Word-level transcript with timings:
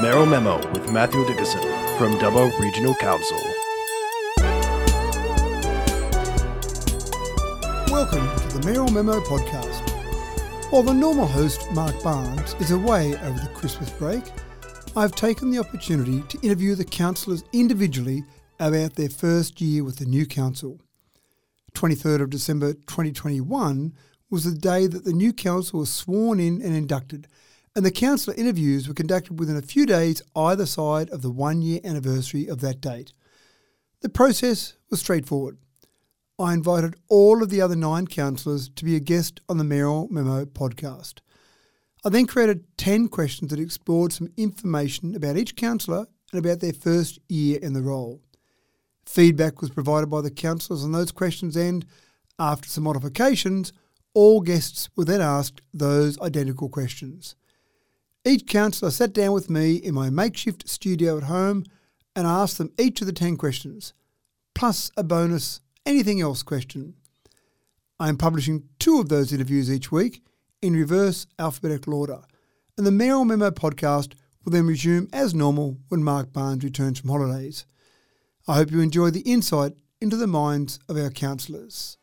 Mayoral 0.00 0.26
Memo 0.26 0.58
with 0.70 0.92
Mathew 0.92 1.26
Dickerson 1.26 1.60
from 1.98 2.16
Dubbo 2.20 2.56
Regional 2.60 2.94
Council. 2.94 3.36
Welcome 7.90 8.28
to 8.38 8.58
the 8.58 8.62
Mayoral 8.64 8.92
Memo 8.92 9.18
podcast. 9.22 9.90
While 10.70 10.84
the 10.84 10.94
normal 10.94 11.26
host, 11.26 11.68
Mark 11.72 12.00
Barnes, 12.04 12.54
is 12.60 12.70
away 12.70 13.18
over 13.22 13.40
the 13.40 13.50
Christmas 13.54 13.90
break, 13.90 14.22
I've 14.94 15.16
taken 15.16 15.50
the 15.50 15.58
opportunity 15.58 16.22
to 16.28 16.38
interview 16.42 16.76
the 16.76 16.84
councillors 16.84 17.42
individually 17.52 18.22
about 18.60 18.94
their 18.94 19.10
first 19.10 19.60
year 19.60 19.82
with 19.82 19.96
the 19.96 20.06
new 20.06 20.26
council. 20.26 20.80
23rd 21.74 22.22
of 22.22 22.30
December 22.30 22.74
2021 22.74 23.92
was 24.30 24.44
the 24.44 24.56
day 24.56 24.86
that 24.86 25.04
the 25.04 25.12
new 25.12 25.32
council 25.32 25.80
was 25.80 25.90
sworn 25.90 26.38
in 26.38 26.62
and 26.62 26.76
inducted, 26.76 27.26
and 27.78 27.86
the 27.86 27.92
councillor 27.92 28.34
interviews 28.36 28.88
were 28.88 28.92
conducted 28.92 29.38
within 29.38 29.56
a 29.56 29.62
few 29.62 29.86
days 29.86 30.20
either 30.34 30.66
side 30.66 31.08
of 31.10 31.22
the 31.22 31.30
one 31.30 31.62
year 31.62 31.78
anniversary 31.84 32.48
of 32.48 32.60
that 32.60 32.80
date. 32.80 33.12
The 34.00 34.08
process 34.08 34.74
was 34.90 34.98
straightforward. 34.98 35.58
I 36.40 36.54
invited 36.54 36.96
all 37.08 37.40
of 37.40 37.50
the 37.50 37.60
other 37.60 37.76
nine 37.76 38.08
councillors 38.08 38.68
to 38.70 38.84
be 38.84 38.96
a 38.96 39.00
guest 39.00 39.40
on 39.48 39.58
the 39.58 39.64
Mayoral 39.64 40.08
Memo 40.10 40.44
podcast. 40.44 41.20
I 42.04 42.08
then 42.08 42.26
created 42.26 42.64
10 42.78 43.06
questions 43.06 43.52
that 43.52 43.60
explored 43.60 44.12
some 44.12 44.32
information 44.36 45.14
about 45.14 45.36
each 45.36 45.54
councillor 45.54 46.08
and 46.32 46.44
about 46.44 46.58
their 46.58 46.72
first 46.72 47.20
year 47.28 47.60
in 47.62 47.74
the 47.74 47.82
role. 47.82 48.20
Feedback 49.06 49.60
was 49.60 49.70
provided 49.70 50.10
by 50.10 50.20
the 50.20 50.32
councillors 50.32 50.82
on 50.82 50.90
those 50.90 51.12
questions, 51.12 51.54
and 51.54 51.86
after 52.40 52.68
some 52.68 52.82
modifications, 52.82 53.72
all 54.14 54.40
guests 54.40 54.90
were 54.96 55.04
then 55.04 55.20
asked 55.20 55.60
those 55.72 56.18
identical 56.18 56.68
questions. 56.68 57.36
Each 58.28 58.46
councillor 58.46 58.90
sat 58.90 59.14
down 59.14 59.32
with 59.32 59.48
me 59.48 59.76
in 59.76 59.94
my 59.94 60.10
makeshift 60.10 60.68
studio 60.68 61.16
at 61.16 61.22
home 61.22 61.64
and 62.14 62.26
I 62.26 62.42
asked 62.42 62.58
them 62.58 62.74
each 62.78 63.00
of 63.00 63.06
the 63.06 63.12
10 63.14 63.38
questions, 63.38 63.94
plus 64.54 64.90
a 64.98 65.02
bonus 65.02 65.62
anything 65.86 66.20
else 66.20 66.42
question. 66.42 66.92
I 67.98 68.10
am 68.10 68.18
publishing 68.18 68.64
two 68.78 69.00
of 69.00 69.08
those 69.08 69.32
interviews 69.32 69.72
each 69.72 69.90
week 69.90 70.22
in 70.60 70.74
reverse 70.74 71.26
alphabetical 71.38 71.94
order, 71.94 72.20
and 72.76 72.86
the 72.86 72.90
Mayoral 72.90 73.24
Memo 73.24 73.50
podcast 73.50 74.12
will 74.44 74.52
then 74.52 74.66
resume 74.66 75.08
as 75.10 75.32
normal 75.32 75.78
when 75.88 76.04
Mark 76.04 76.30
Barnes 76.30 76.64
returns 76.64 77.00
from 77.00 77.08
holidays. 77.08 77.64
I 78.46 78.56
hope 78.56 78.70
you 78.70 78.82
enjoy 78.82 79.08
the 79.08 79.20
insight 79.20 79.72
into 80.02 80.18
the 80.18 80.26
minds 80.26 80.78
of 80.86 80.98
our 80.98 81.08
councillors. 81.08 81.96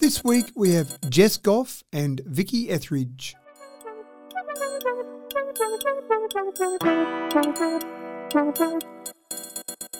This 0.00 0.22
week 0.22 0.52
we 0.54 0.74
have 0.74 0.96
Jess 1.10 1.36
Gough 1.36 1.82
and 1.92 2.20
Vicki 2.24 2.70
Etheridge. 2.70 3.34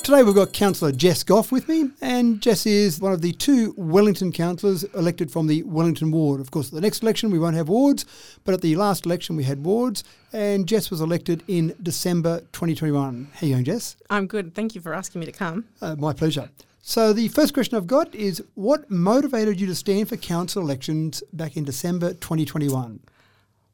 Today 0.04 0.22
we've 0.22 0.36
got 0.36 0.52
Councillor 0.52 0.92
Jess 0.92 1.24
Gough 1.24 1.50
with 1.50 1.68
me, 1.68 1.90
and 2.00 2.40
Jess 2.40 2.64
is 2.64 3.00
one 3.00 3.12
of 3.12 3.22
the 3.22 3.32
two 3.32 3.74
Wellington 3.76 4.30
councillors 4.30 4.84
elected 4.94 5.32
from 5.32 5.48
the 5.48 5.64
Wellington 5.64 6.12
ward. 6.12 6.40
Of 6.40 6.52
course, 6.52 6.68
at 6.68 6.74
the 6.74 6.80
next 6.80 7.02
election 7.02 7.32
we 7.32 7.40
won't 7.40 7.56
have 7.56 7.68
wards, 7.68 8.04
but 8.44 8.54
at 8.54 8.60
the 8.60 8.76
last 8.76 9.04
election 9.04 9.34
we 9.34 9.42
had 9.42 9.64
wards, 9.64 10.04
and 10.32 10.68
Jess 10.68 10.92
was 10.92 11.00
elected 11.00 11.42
in 11.48 11.74
December 11.82 12.38
2021. 12.52 13.30
How 13.34 13.40
are 13.40 13.48
you 13.48 13.54
going, 13.56 13.64
Jess? 13.64 13.96
I'm 14.08 14.28
good. 14.28 14.54
Thank 14.54 14.76
you 14.76 14.80
for 14.80 14.94
asking 14.94 15.18
me 15.18 15.26
to 15.26 15.32
come. 15.32 15.64
Uh, 15.82 15.96
my 15.96 16.12
pleasure. 16.12 16.50
So 16.80 17.12
the 17.12 17.28
first 17.28 17.54
question 17.54 17.76
I've 17.76 17.86
got 17.86 18.14
is, 18.14 18.42
what 18.54 18.90
motivated 18.90 19.60
you 19.60 19.66
to 19.66 19.74
stand 19.74 20.08
for 20.08 20.16
council 20.16 20.62
elections 20.62 21.22
back 21.32 21.56
in 21.56 21.64
December 21.64 22.14
2021? 22.14 23.00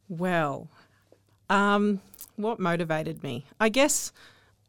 Well, 0.09 0.69
um, 1.49 2.01
what 2.37 2.59
motivated 2.59 3.23
me? 3.23 3.47
I 3.61 3.69
guess 3.69 4.13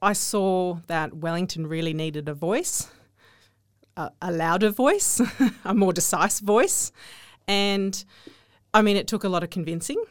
I 0.01 0.13
saw 0.13 0.79
that 0.87 1.15
Wellington 1.15 1.67
really 1.67 1.93
needed 1.93 2.29
a 2.29 2.33
voice, 2.33 2.87
a, 3.97 4.11
a 4.21 4.31
louder 4.31 4.69
voice, 4.69 5.21
a 5.65 5.73
more 5.73 5.93
decisive 5.93 6.45
voice. 6.45 6.91
And 7.47 8.03
I 8.73 8.81
mean, 8.81 8.97
it 8.97 9.07
took 9.07 9.23
a 9.23 9.29
lot 9.29 9.43
of 9.43 9.49
convincing 9.49 10.03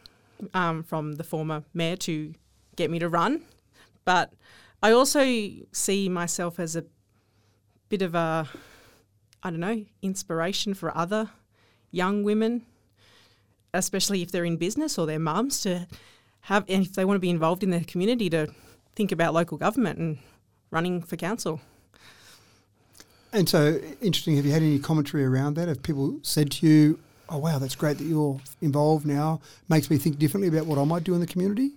um, 0.53 0.83
from 0.83 1.15
the 1.15 1.25
former 1.25 1.65
mayor 1.75 1.97
to 1.97 2.35
get 2.77 2.91
me 2.91 2.99
to 2.99 3.09
run. 3.09 3.43
But 4.05 4.33
I 4.83 4.93
also 4.93 5.23
see 5.73 6.09
myself 6.09 6.59
as 6.59 6.77
a 6.77 6.85
bit 7.89 8.03
of 8.03 8.15
a, 8.15 8.49
I 9.43 9.51
don't 9.51 9.61
know, 9.61 9.85
inspiration 10.03 10.75
for 10.75 10.97
other 10.97 11.31
young 11.91 12.25
women, 12.25 12.63
especially 13.73 14.23
if 14.23 14.31
they're 14.31 14.45
in 14.45 14.57
business 14.57 14.99
or 14.99 15.07
their 15.07 15.19
mums, 15.19 15.61
to 15.63 15.87
have, 16.43 16.65
and 16.69 16.85
if 16.85 16.95
they 16.95 17.05
want 17.05 17.17
to 17.17 17.21
be 17.21 17.31
involved 17.31 17.63
in 17.63 17.71
their 17.71 17.85
community, 17.85 18.29
to 18.31 18.49
think 18.95 19.13
about 19.13 19.35
local 19.35 19.59
government 19.59 19.99
and 19.99 20.19
running 20.71 21.03
for 21.03 21.17
council. 21.17 21.61
And 23.33 23.49
so, 23.49 23.81
interesting, 24.01 24.37
have 24.37 24.47
you 24.47 24.53
had 24.53 24.63
any 24.63 24.79
commentary 24.79 25.25
around 25.25 25.55
that? 25.55 25.67
Have 25.67 25.83
people 25.83 26.21
said 26.23 26.53
to 26.53 26.67
you, 26.67 27.01
oh, 27.29 27.39
wow, 27.39 27.59
that's 27.59 27.75
great 27.75 27.99
that 27.99 28.05
you're 28.05 28.41
involved 28.61 29.07
now, 29.07 29.41
makes 29.69 29.91
me 29.91 29.99
think 29.99 30.19
differently 30.19 30.49
about 30.49 30.67
what 30.67 30.79
I 30.79 30.85
might 30.85 31.05
do 31.05 31.15
in 31.15 31.21
the 31.21 31.27
community? 31.27 31.73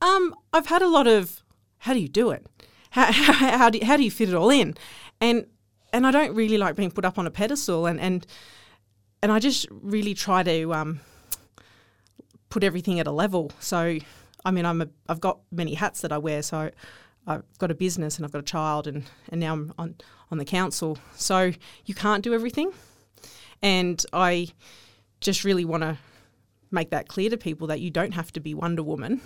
Um, 0.00 0.34
I've 0.52 0.66
had 0.66 0.80
a 0.80 0.88
lot 0.88 1.06
of, 1.06 1.42
how 1.78 1.92
do 1.92 2.00
you 2.00 2.08
do 2.08 2.30
it? 2.30 2.46
How, 2.90 3.12
how, 3.12 3.32
how, 3.58 3.70
do, 3.70 3.78
you, 3.78 3.86
how 3.86 3.96
do 3.96 4.04
you 4.04 4.10
fit 4.10 4.28
it 4.28 4.34
all 4.34 4.50
in? 4.50 4.76
And 5.20 5.46
and 5.92 6.06
I 6.06 6.12
don't 6.12 6.34
really 6.34 6.56
like 6.56 6.76
being 6.76 6.92
put 6.92 7.04
up 7.04 7.18
on 7.18 7.26
a 7.26 7.32
pedestal 7.32 7.86
and, 7.86 7.98
and, 7.98 8.24
and 9.24 9.32
I 9.32 9.40
just 9.40 9.66
really 9.70 10.14
try 10.14 10.44
to 10.44 10.72
um, 10.72 11.00
put 12.48 12.62
everything 12.62 13.00
at 13.00 13.08
a 13.08 13.10
level. 13.10 13.50
So 13.58 13.98
I 14.44 14.50
mean, 14.50 14.64
I'm 14.64 14.82
a, 14.82 14.88
I've 15.08 15.20
got 15.20 15.40
many 15.50 15.74
hats 15.74 16.00
that 16.00 16.12
I 16.12 16.18
wear. 16.18 16.42
So 16.42 16.70
I've 17.26 17.42
got 17.58 17.70
a 17.70 17.74
business 17.74 18.16
and 18.16 18.24
I've 18.24 18.32
got 18.32 18.38
a 18.38 18.42
child, 18.42 18.86
and, 18.86 19.04
and 19.28 19.40
now 19.40 19.52
I'm 19.52 19.74
on, 19.78 19.94
on 20.30 20.38
the 20.38 20.44
council. 20.44 20.98
So 21.14 21.52
you 21.84 21.94
can't 21.94 22.24
do 22.24 22.34
everything. 22.34 22.72
And 23.62 24.04
I 24.12 24.48
just 25.20 25.44
really 25.44 25.64
want 25.64 25.82
to 25.82 25.98
make 26.70 26.90
that 26.90 27.08
clear 27.08 27.30
to 27.30 27.36
people 27.36 27.66
that 27.68 27.80
you 27.80 27.90
don't 27.90 28.12
have 28.12 28.32
to 28.32 28.40
be 28.40 28.54
Wonder 28.54 28.82
Woman, 28.82 29.20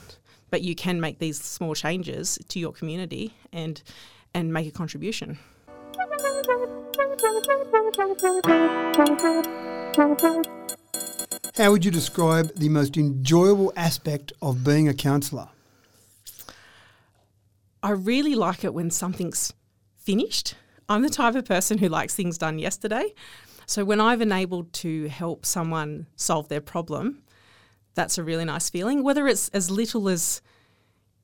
but 0.50 0.62
you 0.62 0.74
can 0.74 1.00
make 1.00 1.18
these 1.18 1.40
small 1.40 1.74
changes 1.74 2.38
to 2.48 2.58
your 2.58 2.72
community 2.72 3.34
and 3.52 3.82
and 4.34 4.52
make 4.52 4.66
a 4.66 4.70
contribution. 4.70 5.38
How 11.56 11.70
would 11.70 11.84
you 11.84 11.90
describe 11.90 12.52
the 12.56 12.68
most 12.68 12.96
enjoyable 12.96 13.72
aspect 13.76 14.32
of 14.42 14.64
being 14.64 14.88
a 14.88 14.94
counsellor? 14.94 15.48
I 17.82 17.90
really 17.90 18.34
like 18.34 18.64
it 18.64 18.74
when 18.74 18.90
something's 18.90 19.52
finished. 19.96 20.54
I'm 20.88 21.02
the 21.02 21.10
type 21.10 21.34
of 21.34 21.44
person 21.44 21.78
who 21.78 21.88
likes 21.88 22.14
things 22.14 22.38
done 22.38 22.58
yesterday. 22.58 23.14
So 23.66 23.84
when 23.84 24.00
I've 24.00 24.20
enabled 24.20 24.72
to 24.74 25.08
help 25.08 25.46
someone 25.46 26.06
solve 26.16 26.48
their 26.48 26.60
problem, 26.60 27.22
that's 27.94 28.18
a 28.18 28.24
really 28.24 28.44
nice 28.44 28.68
feeling. 28.68 29.02
Whether 29.02 29.26
it's 29.28 29.48
as 29.50 29.70
little 29.70 30.08
as 30.08 30.42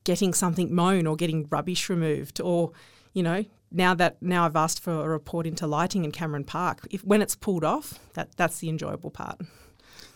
getting 0.04 0.32
something 0.32 0.74
mown 0.74 1.06
or 1.06 1.16
getting 1.16 1.46
rubbish 1.50 1.88
removed 1.88 2.40
or, 2.40 2.72
you 3.12 3.22
know, 3.22 3.44
now 3.72 3.94
that 3.94 4.20
now 4.20 4.44
I've 4.44 4.56
asked 4.56 4.82
for 4.82 4.92
a 4.92 5.08
report 5.08 5.46
into 5.46 5.66
lighting 5.66 6.04
in 6.04 6.10
Cameron 6.12 6.44
Park, 6.44 6.86
if 6.90 7.04
when 7.04 7.22
it's 7.22 7.36
pulled 7.36 7.64
off, 7.64 7.98
that 8.14 8.36
that's 8.36 8.58
the 8.58 8.68
enjoyable 8.68 9.10
part. 9.10 9.40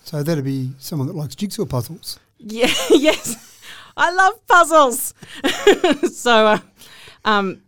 So 0.02 0.22
that'd 0.22 0.44
be 0.44 0.72
someone 0.78 1.08
that 1.08 1.16
likes 1.16 1.34
jigsaw 1.34 1.64
puzzles. 1.64 2.18
Yeah, 2.38 2.72
yes. 2.90 3.60
I 3.96 4.12
love 4.12 4.46
puzzles. 4.46 5.14
so, 6.12 6.46
uh, 6.46 6.58
um, 7.24 7.62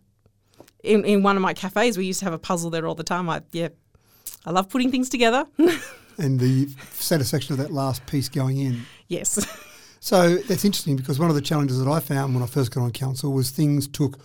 in, 0.83 1.05
in 1.05 1.23
one 1.23 1.35
of 1.35 1.41
my 1.41 1.53
cafes, 1.53 1.97
we 1.97 2.05
used 2.05 2.19
to 2.19 2.25
have 2.25 2.33
a 2.33 2.39
puzzle 2.39 2.69
there 2.69 2.85
all 2.85 2.95
the 2.95 3.03
time. 3.03 3.29
I, 3.29 3.41
yeah, 3.51 3.69
I 4.45 4.51
love 4.51 4.69
putting 4.69 4.91
things 4.91 5.09
together. 5.09 5.45
and 6.17 6.39
the 6.39 6.67
satisfaction 6.93 7.53
of 7.53 7.59
that 7.59 7.71
last 7.71 8.05
piece 8.05 8.29
going 8.29 8.57
in. 8.59 8.81
Yes. 9.07 9.45
So 9.99 10.37
that's 10.37 10.63
interesting 10.63 10.95
because 10.95 11.19
one 11.19 11.29
of 11.29 11.35
the 11.35 11.41
challenges 11.41 11.83
that 11.83 11.89
I 11.89 11.99
found 11.99 12.33
when 12.33 12.41
I 12.41 12.45
first 12.45 12.71
got 12.71 12.81
on 12.81 12.91
council 12.91 13.33
was 13.33 13.49
things 13.49 13.87
took 13.89 14.17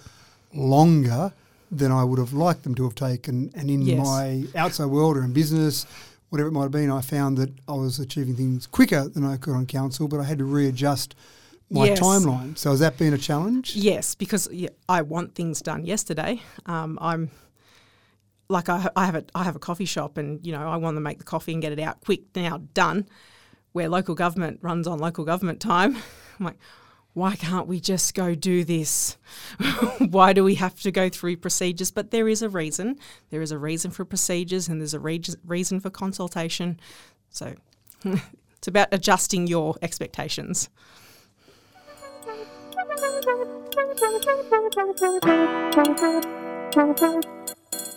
longer 0.54 1.32
than 1.70 1.90
I 1.90 2.04
would 2.04 2.18
have 2.18 2.32
liked 2.32 2.62
them 2.62 2.74
to 2.76 2.84
have 2.84 2.94
taken. 2.94 3.50
And 3.56 3.70
in 3.70 3.82
Yes. 3.82 3.98
my 4.06 4.44
outside 4.54 4.86
world 4.86 5.16
or 5.16 5.24
in 5.24 5.32
business, 5.32 5.86
whatever 6.28 6.50
it 6.50 6.52
might 6.52 6.64
have 6.64 6.70
been, 6.70 6.90
I 6.90 7.00
found 7.00 7.36
that 7.38 7.50
I 7.66 7.72
was 7.72 7.98
achieving 7.98 8.36
things 8.36 8.66
quicker 8.66 9.08
than 9.08 9.24
I 9.24 9.36
could 9.38 9.54
on 9.54 9.66
council, 9.66 10.06
but 10.08 10.20
I 10.20 10.24
had 10.24 10.38
to 10.38 10.44
readjust 10.44 11.14
my 11.70 11.86
Yes. 11.86 12.00
timeline. 12.00 12.56
So 12.56 12.70
has 12.70 12.80
that 12.80 12.98
been 12.98 13.14
a 13.14 13.18
challenge? 13.18 13.74
Yes, 13.74 14.14
because 14.14 14.48
I 14.88 15.02
want 15.02 15.34
things 15.34 15.62
done 15.62 15.84
yesterday. 15.86 16.42
Um, 16.66 16.98
I'm 17.00 17.30
like 18.48 18.68
I, 18.68 18.88
I 18.96 19.06
have 19.06 19.14
a 19.14 19.24
I 19.34 19.44
have 19.44 19.56
a 19.56 19.60
coffee 19.60 19.84
shop, 19.84 20.18
and 20.18 20.44
you 20.44 20.52
know 20.52 20.66
I 20.66 20.76
want 20.76 20.96
to 20.96 21.00
make 21.00 21.18
the 21.18 21.24
coffee 21.24 21.52
and 21.52 21.62
get 21.62 21.72
it 21.72 21.80
out 21.80 22.00
quick 22.00 22.22
now 22.34 22.62
done. 22.74 23.08
Where 23.72 23.88
local 23.88 24.14
government 24.14 24.58
runs 24.60 24.86
on 24.86 24.98
local 24.98 25.24
government 25.24 25.58
time, 25.60 25.96
I'm 26.38 26.44
like, 26.44 26.58
why 27.14 27.36
can't 27.36 27.66
we 27.66 27.80
just 27.80 28.14
go 28.14 28.34
do 28.34 28.64
this? 28.64 29.16
why 29.98 30.32
do 30.32 30.44
we 30.44 30.54
have 30.56 30.78
to 30.80 30.90
go 30.90 31.08
through 31.08 31.36
procedures? 31.38 31.90
But 31.90 32.10
there 32.10 32.28
is 32.28 32.42
a 32.42 32.48
reason. 32.48 32.98
There 33.30 33.42
is 33.42 33.52
a 33.52 33.58
reason 33.58 33.90
for 33.90 34.04
procedures, 34.04 34.68
and 34.68 34.80
there's 34.80 34.94
a 34.94 35.00
re- 35.00 35.22
reason 35.46 35.80
for 35.80 35.90
consultation. 35.90 36.80
So 37.30 37.54
it's 38.04 38.68
about 38.68 38.88
adjusting 38.92 39.46
your 39.46 39.76
expectations. 39.82 40.68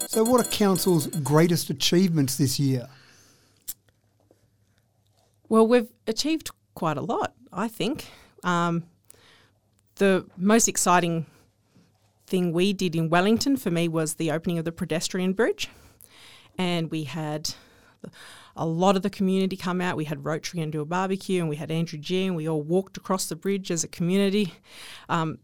So, 0.08 0.24
what 0.24 0.40
are 0.40 0.50
council's 0.50 1.08
greatest 1.08 1.70
achievements 1.70 2.38
this 2.38 2.60
year? 2.60 2.88
Well, 5.50 5.68
we've 5.68 5.92
achieved 6.08 6.52
quite 6.74 6.98
a 6.98 7.02
lot, 7.02 7.34
I 7.52 7.68
think. 7.68 8.08
Um, 8.44 8.84
the 9.96 10.26
most 10.38 10.68
exciting 10.68 11.26
thing 12.28 12.52
we 12.52 12.74
did 12.74 12.96
in 12.96 13.10
Wellington 13.10 13.58
for 13.58 13.72
me 13.72 13.88
was 13.88 14.16
the 14.16 14.32
opening 14.32 14.58
of 14.58 14.66
the 14.66 14.72
pedestrian 14.72 15.34
bridge. 15.34 15.70
And 16.58 16.90
we 16.92 17.04
had 17.04 17.54
a 18.56 18.66
lot 18.66 18.96
of 18.96 19.02
the 19.02 19.10
community 19.10 19.58
come 19.58 19.82
out. 19.82 19.98
We 19.98 20.06
had 20.06 20.24
Rotary 20.24 20.62
and 20.62 20.72
do 20.72 20.82
a 20.82 20.86
barbecue, 20.86 21.42
and 21.42 21.50
we 21.50 21.56
had 21.56 21.72
Andrew 21.72 22.00
G, 22.00 22.26
and 22.26 22.36
we 22.36 22.48
all 22.48 22.62
walked 22.62 22.98
across 22.98 23.28
the 23.28 23.36
bridge 23.36 23.72
as 23.72 23.84
a 23.84 23.88
community. 23.88 24.54
Um, 25.10 25.40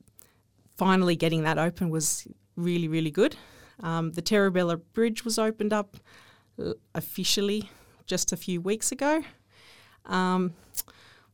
finally, 0.77 1.15
getting 1.15 1.43
that 1.43 1.57
open 1.57 1.89
was 1.89 2.27
really, 2.55 2.87
really 2.87 3.11
good. 3.11 3.35
Um, 3.81 4.11
the 4.11 4.21
Terrabella 4.21 4.79
Bridge 4.93 5.25
was 5.25 5.39
opened 5.39 5.73
up 5.73 5.97
uh, 6.59 6.73
officially 6.93 7.69
just 8.05 8.31
a 8.31 8.37
few 8.37 8.61
weeks 8.61 8.91
ago. 8.91 9.23
Um, 10.05 10.53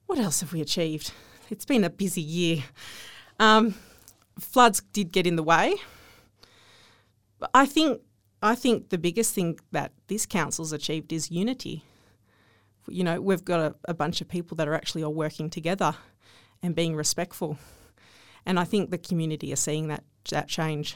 what 0.05 0.19
else 0.19 0.41
have 0.41 0.53
we 0.53 0.61
achieved? 0.61 1.11
It's 1.49 1.65
been 1.65 1.83
a 1.83 1.89
busy 1.89 2.21
year. 2.21 2.63
Um, 3.39 3.75
floods 4.39 4.81
did 4.93 5.11
get 5.11 5.27
in 5.27 5.35
the 5.35 5.43
way. 5.43 5.75
But 7.39 7.51
I 7.53 7.65
think 7.65 8.01
I 8.41 8.55
think 8.55 8.89
the 8.89 8.97
biggest 8.97 9.33
thing 9.33 9.59
that 9.71 9.91
this 10.07 10.25
council's 10.25 10.71
achieved 10.71 11.11
is 11.11 11.31
unity. 11.31 11.83
You 12.87 13.03
know, 13.03 13.19
we've 13.19 13.43
got 13.43 13.59
a, 13.59 13.75
a 13.85 13.93
bunch 13.93 14.21
of 14.21 14.27
people 14.27 14.55
that 14.57 14.67
are 14.67 14.73
actually 14.73 15.03
all 15.03 15.13
working 15.13 15.49
together 15.49 15.95
and 16.61 16.75
being 16.75 16.95
respectful. 16.95 17.57
And 18.45 18.59
I 18.59 18.63
think 18.63 18.91
the 18.91 18.97
community 18.97 19.51
are 19.51 19.57
seeing 19.57 19.87
that 19.87 20.03
that 20.29 20.47
change. 20.47 20.95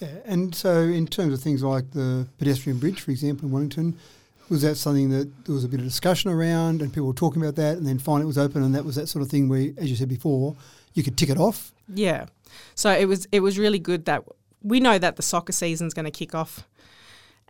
Yeah, 0.00 0.08
and 0.24 0.54
so 0.54 0.80
in 0.80 1.06
terms 1.06 1.32
of 1.32 1.40
things 1.40 1.62
like 1.62 1.90
the 1.92 2.26
pedestrian 2.38 2.78
bridge, 2.78 3.00
for 3.00 3.10
example, 3.10 3.46
in 3.46 3.52
Wellington, 3.52 3.96
was 4.48 4.62
that 4.62 4.76
something 4.76 5.10
that 5.10 5.44
there 5.44 5.54
was 5.54 5.64
a 5.64 5.68
bit 5.68 5.80
of 5.80 5.86
discussion 5.86 6.30
around 6.30 6.82
and 6.82 6.92
people 6.92 7.06
were 7.06 7.14
talking 7.14 7.42
about 7.42 7.56
that 7.56 7.76
and 7.76 7.86
then 7.86 7.98
finally 7.98 8.22
it 8.22 8.26
was 8.26 8.38
open 8.38 8.62
and 8.62 8.74
that 8.74 8.84
was 8.84 8.94
that 8.96 9.08
sort 9.08 9.22
of 9.22 9.30
thing 9.30 9.48
where, 9.48 9.72
as 9.76 9.90
you 9.90 9.96
said 9.96 10.08
before, 10.08 10.54
you 10.94 11.02
could 11.02 11.16
tick 11.16 11.28
it 11.28 11.38
off? 11.38 11.72
Yeah. 11.88 12.26
So 12.74 12.90
it 12.90 13.06
was 13.06 13.26
it 13.32 13.40
was 13.40 13.58
really 13.58 13.78
good 13.78 14.04
that 14.04 14.22
we 14.62 14.80
know 14.80 14.98
that 14.98 15.16
the 15.16 15.22
soccer 15.22 15.52
season's 15.52 15.94
going 15.94 16.04
to 16.04 16.10
kick 16.10 16.34
off 16.34 16.66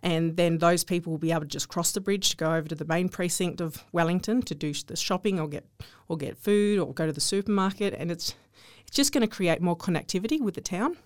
and 0.02 0.36
then 0.36 0.58
those 0.58 0.84
people 0.84 1.12
will 1.12 1.18
be 1.18 1.32
able 1.32 1.42
to 1.42 1.46
just 1.46 1.68
cross 1.68 1.92
the 1.92 2.00
bridge 2.00 2.30
to 2.30 2.36
go 2.36 2.54
over 2.54 2.68
to 2.68 2.74
the 2.74 2.84
main 2.84 3.08
precinct 3.08 3.60
of 3.60 3.84
Wellington 3.92 4.42
to 4.42 4.54
do 4.54 4.72
the 4.86 4.96
shopping 4.96 5.40
or 5.40 5.48
get 5.48 5.64
or 6.08 6.16
get 6.16 6.36
food 6.36 6.78
or 6.78 6.92
go 6.92 7.06
to 7.06 7.12
the 7.12 7.20
supermarket 7.20 7.94
and 7.94 8.10
it's 8.10 8.34
it's 8.86 8.96
just 8.96 9.12
going 9.12 9.22
to 9.22 9.34
create 9.34 9.60
more 9.60 9.76
connectivity 9.76 10.40
with 10.40 10.54
the 10.54 10.60
town. 10.60 10.96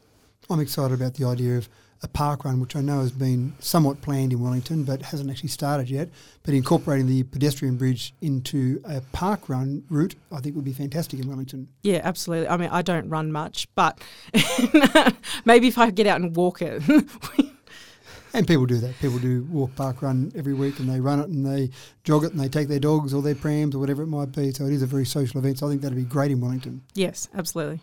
I'm 0.49 0.61
excited 0.61 0.95
about 0.95 1.15
the 1.15 1.27
idea 1.27 1.59
of 1.59 1.69
a 2.03 2.09
park 2.09 2.45
run, 2.45 2.61
which 2.61 2.75
I 2.75 2.81
know 2.81 3.01
has 3.01 3.13
been 3.13 3.55
somewhat 3.59 4.01
planned 4.01 4.33
in 4.33 4.41
Wellington 4.41 4.85
but 4.85 5.03
hasn't 5.03 5.31
actually 5.31 5.51
started 5.51 5.91
yet. 5.91 6.09
But 6.43 6.55
incorporating 6.55 7.07
the 7.07 7.25
pedestrian 7.25 7.77
bridge 7.77 8.15
into 8.21 8.81
a 8.85 9.03
park 9.13 9.49
run 9.49 9.85
route, 9.91 10.15
I 10.33 10.41
think 10.41 10.57
would 10.57 10.65
be 10.65 10.73
fantastic 10.73 11.21
in 11.21 11.29
Wellington. 11.29 11.69
Yeah, 11.83 12.01
absolutely. 12.03 12.49
I 12.49 12.57
mean, 12.57 12.71
I 12.71 12.83
don't 12.83 13.09
run 13.09 13.33
much, 13.33 13.69
but 13.75 14.01
maybe 15.45 15.69
if 15.69 15.79
I 15.79 15.91
get 15.91 16.07
out 16.07 16.21
and 16.21 16.35
walk 16.35 16.63
it. 16.63 16.83
and 18.33 18.47
people 18.47 18.67
do 18.67 18.79
that. 18.79 18.99
People 19.01 19.19
do 19.19 19.45
walk 19.51 19.75
park 19.77 20.01
run 20.01 20.33
every 20.35 20.55
week 20.55 20.79
and 20.79 20.89
they 20.89 21.01
run 21.01 21.21
it 21.21 21.29
and 21.29 21.45
they 21.45 21.71
jog 22.05 22.25
it 22.25 22.33
and 22.33 22.41
they 22.41 22.49
take 22.49 22.69
their 22.69 22.81
dogs 22.81 23.13
or 23.13 23.21
their 23.21 23.35
prams 23.35 23.75
or 23.75 23.79
whatever 23.79 24.03
it 24.03 24.09
might 24.09 24.33
be. 24.33 24.53
So 24.53 24.65
it 24.65 24.73
is 24.73 24.83
a 24.83 24.87
very 24.87 25.05
social 25.05 25.39
event. 25.39 25.59
So 25.59 25.67
I 25.67 25.71
think 25.71 25.83
that'd 25.83 25.97
be 25.97 26.05
great 26.05 26.31
in 26.31 26.41
Wellington. 26.41 26.83
Yes, 26.95 27.29
absolutely. 27.35 27.81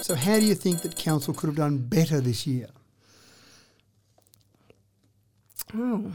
So, 0.00 0.14
how 0.14 0.38
do 0.38 0.44
you 0.44 0.54
think 0.54 0.82
that 0.82 0.96
council 0.96 1.34
could 1.34 1.48
have 1.48 1.56
done 1.56 1.78
better 1.78 2.20
this 2.20 2.46
year? 2.46 2.68
Oh, 5.74 6.12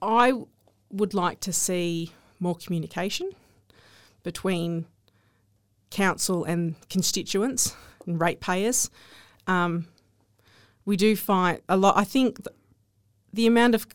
I 0.00 0.32
would 0.90 1.14
like 1.14 1.40
to 1.40 1.52
see 1.52 2.12
more 2.40 2.54
communication 2.54 3.30
between 4.22 4.86
council 5.90 6.44
and 6.44 6.76
constituents 6.88 7.74
and 8.06 8.20
ratepayers. 8.20 8.90
Um, 9.46 9.88
we 10.84 10.96
do 10.96 11.16
find 11.16 11.60
a 11.68 11.76
lot. 11.76 11.96
I 11.96 12.04
think 12.04 12.38
the 13.32 13.46
amount 13.46 13.74
of 13.74 13.86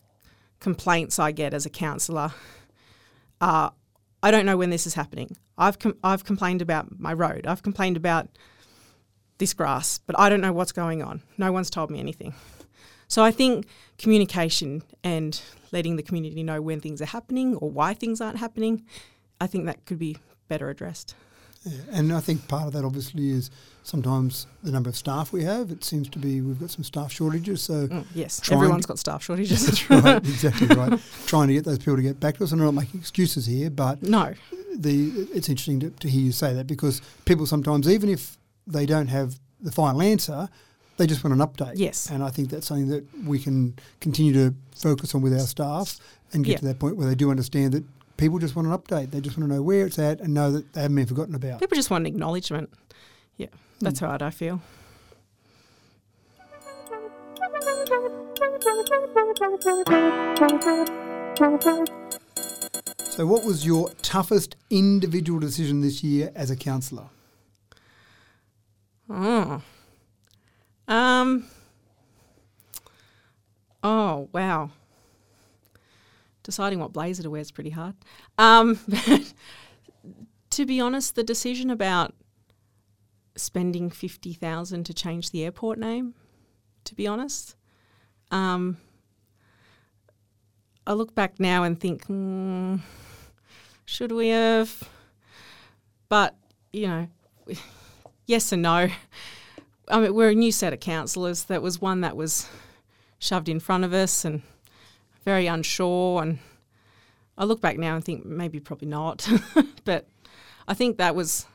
complaints 0.60 1.18
I 1.18 1.32
get 1.32 1.52
as 1.52 1.66
a 1.66 1.70
councillor 1.70 2.32
are 3.40 3.72
I 4.22 4.30
don't 4.30 4.46
know 4.46 4.56
when 4.56 4.70
this 4.70 4.86
is 4.86 4.94
happening. 4.94 5.36
I've 5.58 5.78
com- 5.78 5.98
I've 6.02 6.24
complained 6.24 6.62
about 6.62 6.98
my 6.98 7.12
road. 7.12 7.46
I've 7.46 7.62
complained 7.62 7.96
about 7.96 8.28
this 9.38 9.52
grass, 9.52 9.98
but 9.98 10.18
I 10.18 10.28
don't 10.28 10.40
know 10.40 10.52
what's 10.52 10.72
going 10.72 11.02
on. 11.02 11.22
No 11.36 11.52
one's 11.52 11.70
told 11.70 11.90
me 11.90 12.00
anything. 12.00 12.34
So 13.06 13.22
I 13.22 13.30
think 13.30 13.66
communication 13.98 14.82
and 15.02 15.40
letting 15.72 15.96
the 15.96 16.02
community 16.02 16.42
know 16.42 16.62
when 16.62 16.80
things 16.80 17.02
are 17.02 17.06
happening 17.06 17.54
or 17.56 17.70
why 17.70 17.94
things 17.94 18.20
aren't 18.20 18.38
happening, 18.38 18.84
I 19.40 19.46
think 19.46 19.66
that 19.66 19.84
could 19.84 19.98
be 19.98 20.16
better 20.48 20.70
addressed. 20.70 21.14
Yeah, 21.64 21.80
and 21.92 22.12
I 22.12 22.20
think 22.20 22.46
part 22.46 22.66
of 22.66 22.72
that 22.74 22.84
obviously 22.84 23.30
is 23.30 23.50
sometimes 23.82 24.46
the 24.62 24.70
number 24.70 24.90
of 24.90 24.96
staff 24.96 25.32
we 25.32 25.44
have. 25.44 25.70
It 25.70 25.82
seems 25.84 26.08
to 26.10 26.18
be 26.18 26.40
we've 26.40 26.60
got 26.60 26.70
some 26.70 26.84
staff 26.84 27.12
shortages. 27.12 27.62
So 27.62 27.86
mm, 27.86 28.04
yes, 28.14 28.40
everyone's 28.50 28.86
got 28.86 28.98
staff 28.98 29.22
shortages. 29.22 29.66
That's 29.88 29.90
right, 29.90 30.16
exactly 30.24 30.66
right. 30.68 31.00
Trying 31.26 31.48
to 31.48 31.54
get 31.54 31.64
those 31.64 31.78
people 31.78 31.96
to 31.96 32.02
get 32.02 32.20
back 32.20 32.36
to 32.38 32.44
us. 32.44 32.52
And 32.52 32.60
I'm 32.60 32.66
not 32.66 32.74
making 32.74 33.00
excuses 33.00 33.46
here, 33.46 33.70
but 33.70 34.02
no, 34.02 34.34
the 34.74 35.28
it's 35.32 35.48
interesting 35.48 35.80
to, 35.80 35.90
to 35.90 36.08
hear 36.08 36.22
you 36.22 36.32
say 36.32 36.52
that 36.54 36.66
because 36.66 37.00
people 37.24 37.46
sometimes, 37.46 37.88
even 37.88 38.10
if 38.10 38.36
they 38.66 38.84
don't 38.84 39.08
have 39.08 39.38
the 39.60 39.72
final 39.72 40.02
answer, 40.02 40.48
they 40.96 41.06
just 41.06 41.24
want 41.24 41.40
an 41.40 41.46
update. 41.46 41.74
Yes, 41.76 42.10
and 42.10 42.22
I 42.22 42.30
think 42.30 42.50
that's 42.50 42.66
something 42.66 42.88
that 42.88 43.04
we 43.24 43.38
can 43.38 43.78
continue 44.00 44.32
to 44.34 44.54
focus 44.76 45.14
on 45.14 45.22
with 45.22 45.32
our 45.32 45.40
staff 45.40 45.98
and 46.32 46.44
get 46.44 46.52
yeah. 46.52 46.58
to 46.58 46.64
that 46.66 46.78
point 46.78 46.96
where 46.96 47.06
they 47.06 47.14
do 47.14 47.30
understand 47.30 47.72
that 47.72 47.84
people 48.16 48.38
just 48.38 48.56
want 48.56 48.68
an 48.68 48.76
update. 48.76 49.10
They 49.10 49.20
just 49.20 49.36
want 49.36 49.48
to 49.50 49.56
know 49.56 49.62
where 49.62 49.86
it's 49.86 49.98
at 49.98 50.20
and 50.20 50.34
know 50.34 50.50
that 50.52 50.72
they 50.72 50.82
haven't 50.82 50.96
been 50.96 51.06
forgotten 51.06 51.34
about. 51.34 51.60
People 51.60 51.76
just 51.76 51.90
want 51.90 52.02
an 52.02 52.06
acknowledgement. 52.06 52.70
Yeah, 53.36 53.48
that's 53.80 54.00
mm. 54.00 54.20
how 54.20 54.26
I 54.26 54.30
feel. 54.30 54.60
So, 63.10 63.26
what 63.26 63.44
was 63.44 63.64
your 63.64 63.90
toughest 64.02 64.56
individual 64.70 65.38
decision 65.38 65.80
this 65.80 66.02
year 66.02 66.32
as 66.34 66.50
a 66.50 66.56
counsellor? 66.56 67.06
Oh, 69.08 69.62
um, 70.88 71.46
oh 73.82 74.28
wow 74.32 74.70
deciding 76.44 76.78
what 76.78 76.92
blazer 76.92 77.24
to 77.24 77.30
wear 77.30 77.40
is 77.40 77.50
pretty 77.50 77.70
hard. 77.70 77.96
Um, 78.38 78.78
to 80.50 80.64
be 80.64 80.80
honest, 80.80 81.16
the 81.16 81.24
decision 81.24 81.70
about 81.70 82.14
spending 83.34 83.90
fifty 83.90 84.32
thousand 84.32 84.84
to 84.84 84.94
change 84.94 85.32
the 85.32 85.42
airport 85.42 85.78
name, 85.78 86.14
to 86.84 86.94
be 86.94 87.08
honest, 87.08 87.56
um, 88.30 88.76
I 90.86 90.92
look 90.92 91.14
back 91.14 91.40
now 91.40 91.64
and 91.64 91.80
think, 91.80 92.06
mm, 92.06 92.80
should 93.86 94.12
we 94.12 94.28
have? 94.28 94.88
But 96.08 96.36
you 96.72 96.86
know, 96.86 97.08
yes 98.26 98.52
and 98.52 98.62
no. 98.62 98.88
I 99.88 100.00
mean, 100.00 100.14
we're 100.14 100.30
a 100.30 100.34
new 100.34 100.52
set 100.52 100.72
of 100.72 100.80
councillors. 100.80 101.44
That 101.44 101.62
was 101.62 101.80
one 101.80 102.02
that 102.02 102.16
was 102.16 102.48
shoved 103.18 103.48
in 103.48 103.60
front 103.60 103.84
of 103.84 103.92
us, 103.92 104.24
and 104.24 104.42
very 105.24 105.46
unsure. 105.46 106.22
And 106.22 106.38
I 107.36 107.44
look 107.44 107.60
back 107.60 107.78
now 107.78 107.94
and 107.94 108.04
think 108.04 108.24
maybe 108.24 108.60
probably 108.60 108.88
not. 108.88 109.28
but 109.84 110.08
I 110.68 110.74
think 110.74 110.98
that 110.98 111.14
was 111.14 111.46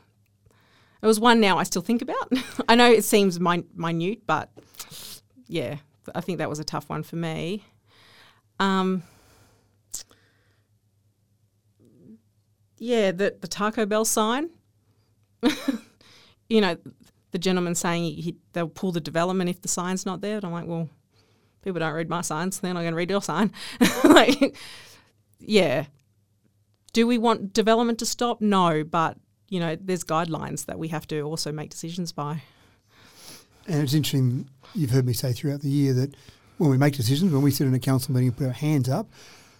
it 1.02 1.06
was 1.06 1.18
one 1.18 1.40
now 1.40 1.58
I 1.58 1.62
still 1.62 1.82
think 1.82 2.02
about. 2.02 2.32
I 2.68 2.74
know 2.74 2.90
it 2.90 3.04
seems 3.04 3.40
min- 3.40 3.68
minute, 3.74 4.26
but 4.26 4.50
yeah, 5.46 5.76
I 6.14 6.20
think 6.20 6.38
that 6.38 6.48
was 6.48 6.58
a 6.58 6.64
tough 6.64 6.88
one 6.88 7.02
for 7.02 7.16
me. 7.16 7.64
Um, 8.58 9.02
yeah, 12.76 13.12
the 13.12 13.36
the 13.40 13.48
Taco 13.48 13.86
Bell 13.86 14.04
sign. 14.04 14.50
you 16.48 16.60
know, 16.60 16.76
the 17.30 17.38
gentleman 17.38 17.74
saying 17.74 18.02
he, 18.02 18.20
he, 18.20 18.36
they'll 18.52 18.68
pull 18.68 18.92
the 18.92 19.00
development 19.00 19.48
if 19.48 19.62
the 19.62 19.68
sign's 19.68 20.04
not 20.04 20.20
there. 20.20 20.36
And 20.36 20.44
I'm 20.44 20.52
like, 20.52 20.66
well, 20.66 20.90
people 21.62 21.80
don't 21.80 21.94
read 21.94 22.08
my 22.08 22.20
signs, 22.20 22.60
they're 22.60 22.74
not 22.74 22.80
going 22.80 22.92
to 22.92 22.96
read 22.96 23.10
your 23.10 23.22
sign. 23.22 23.52
like, 24.04 24.56
yeah. 25.38 25.86
Do 26.92 27.06
we 27.06 27.18
want 27.18 27.52
development 27.52 27.98
to 28.00 28.06
stop? 28.06 28.40
No, 28.40 28.82
but 28.82 29.16
you 29.48 29.60
know, 29.60 29.76
there's 29.80 30.04
guidelines 30.04 30.66
that 30.66 30.78
we 30.78 30.88
have 30.88 31.06
to 31.08 31.20
also 31.22 31.52
make 31.52 31.70
decisions 31.70 32.12
by. 32.12 32.42
And 33.66 33.82
it's 33.82 33.94
interesting, 33.94 34.48
you've 34.74 34.90
heard 34.90 35.04
me 35.04 35.12
say 35.12 35.32
throughout 35.32 35.60
the 35.60 35.68
year 35.68 35.92
that 35.92 36.14
when 36.56 36.70
we 36.70 36.78
make 36.78 36.94
decisions, 36.94 37.32
when 37.32 37.42
we 37.42 37.50
sit 37.50 37.66
in 37.66 37.74
a 37.74 37.78
council 37.78 38.14
meeting 38.14 38.28
and 38.28 38.36
put 38.36 38.46
our 38.46 38.52
hands 38.52 38.88
up, 38.88 39.06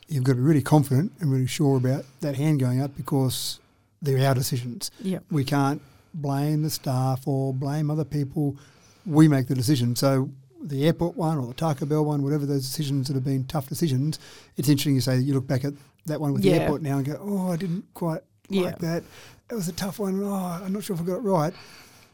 you've 0.08 0.24
got 0.24 0.32
to 0.32 0.36
be 0.36 0.42
really 0.42 0.62
confident 0.62 1.12
and 1.20 1.30
really 1.30 1.46
sure 1.46 1.76
about 1.76 2.04
that 2.20 2.36
hand 2.36 2.60
going 2.60 2.80
up 2.80 2.96
because 2.96 3.58
they're 4.00 4.26
our 4.26 4.34
decisions. 4.34 4.90
Yep. 5.00 5.24
We 5.30 5.44
can't 5.44 5.82
blame 6.14 6.62
the 6.62 6.70
staff 6.70 7.26
or 7.26 7.52
blame 7.52 7.90
other 7.90 8.04
people. 8.04 8.56
We 9.06 9.28
make 9.28 9.48
the 9.48 9.54
decision. 9.54 9.96
So 9.96 10.30
the 10.62 10.84
airport 10.86 11.16
one 11.16 11.38
or 11.38 11.46
the 11.46 11.54
Taco 11.54 11.86
Bell 11.86 12.04
one, 12.04 12.22
whatever 12.22 12.46
those 12.46 12.62
decisions 12.62 13.08
that 13.08 13.14
have 13.14 13.24
been 13.24 13.44
tough 13.44 13.68
decisions, 13.68 14.18
it's 14.56 14.68
interesting 14.68 14.94
you 14.94 15.00
say 15.00 15.16
that 15.16 15.22
you 15.22 15.34
look 15.34 15.46
back 15.46 15.64
at 15.64 15.72
that 16.06 16.20
one 16.20 16.32
with 16.32 16.44
Yeah. 16.44 16.54
the 16.58 16.62
airport 16.62 16.82
now 16.82 16.96
and 16.98 17.06
go, 17.06 17.18
oh, 17.22 17.50
I 17.52 17.56
didn't 17.56 17.84
quite 17.94 18.20
Yeah. 18.48 18.62
like 18.62 18.78
that. 18.80 19.02
It 19.50 19.54
was 19.54 19.68
a 19.68 19.72
tough 19.72 19.98
one. 19.98 20.22
Oh, 20.22 20.32
I'm 20.34 20.72
not 20.72 20.84
sure 20.84 20.94
if 20.94 21.02
I 21.02 21.04
got 21.04 21.16
it 21.16 21.22
right. 21.22 21.54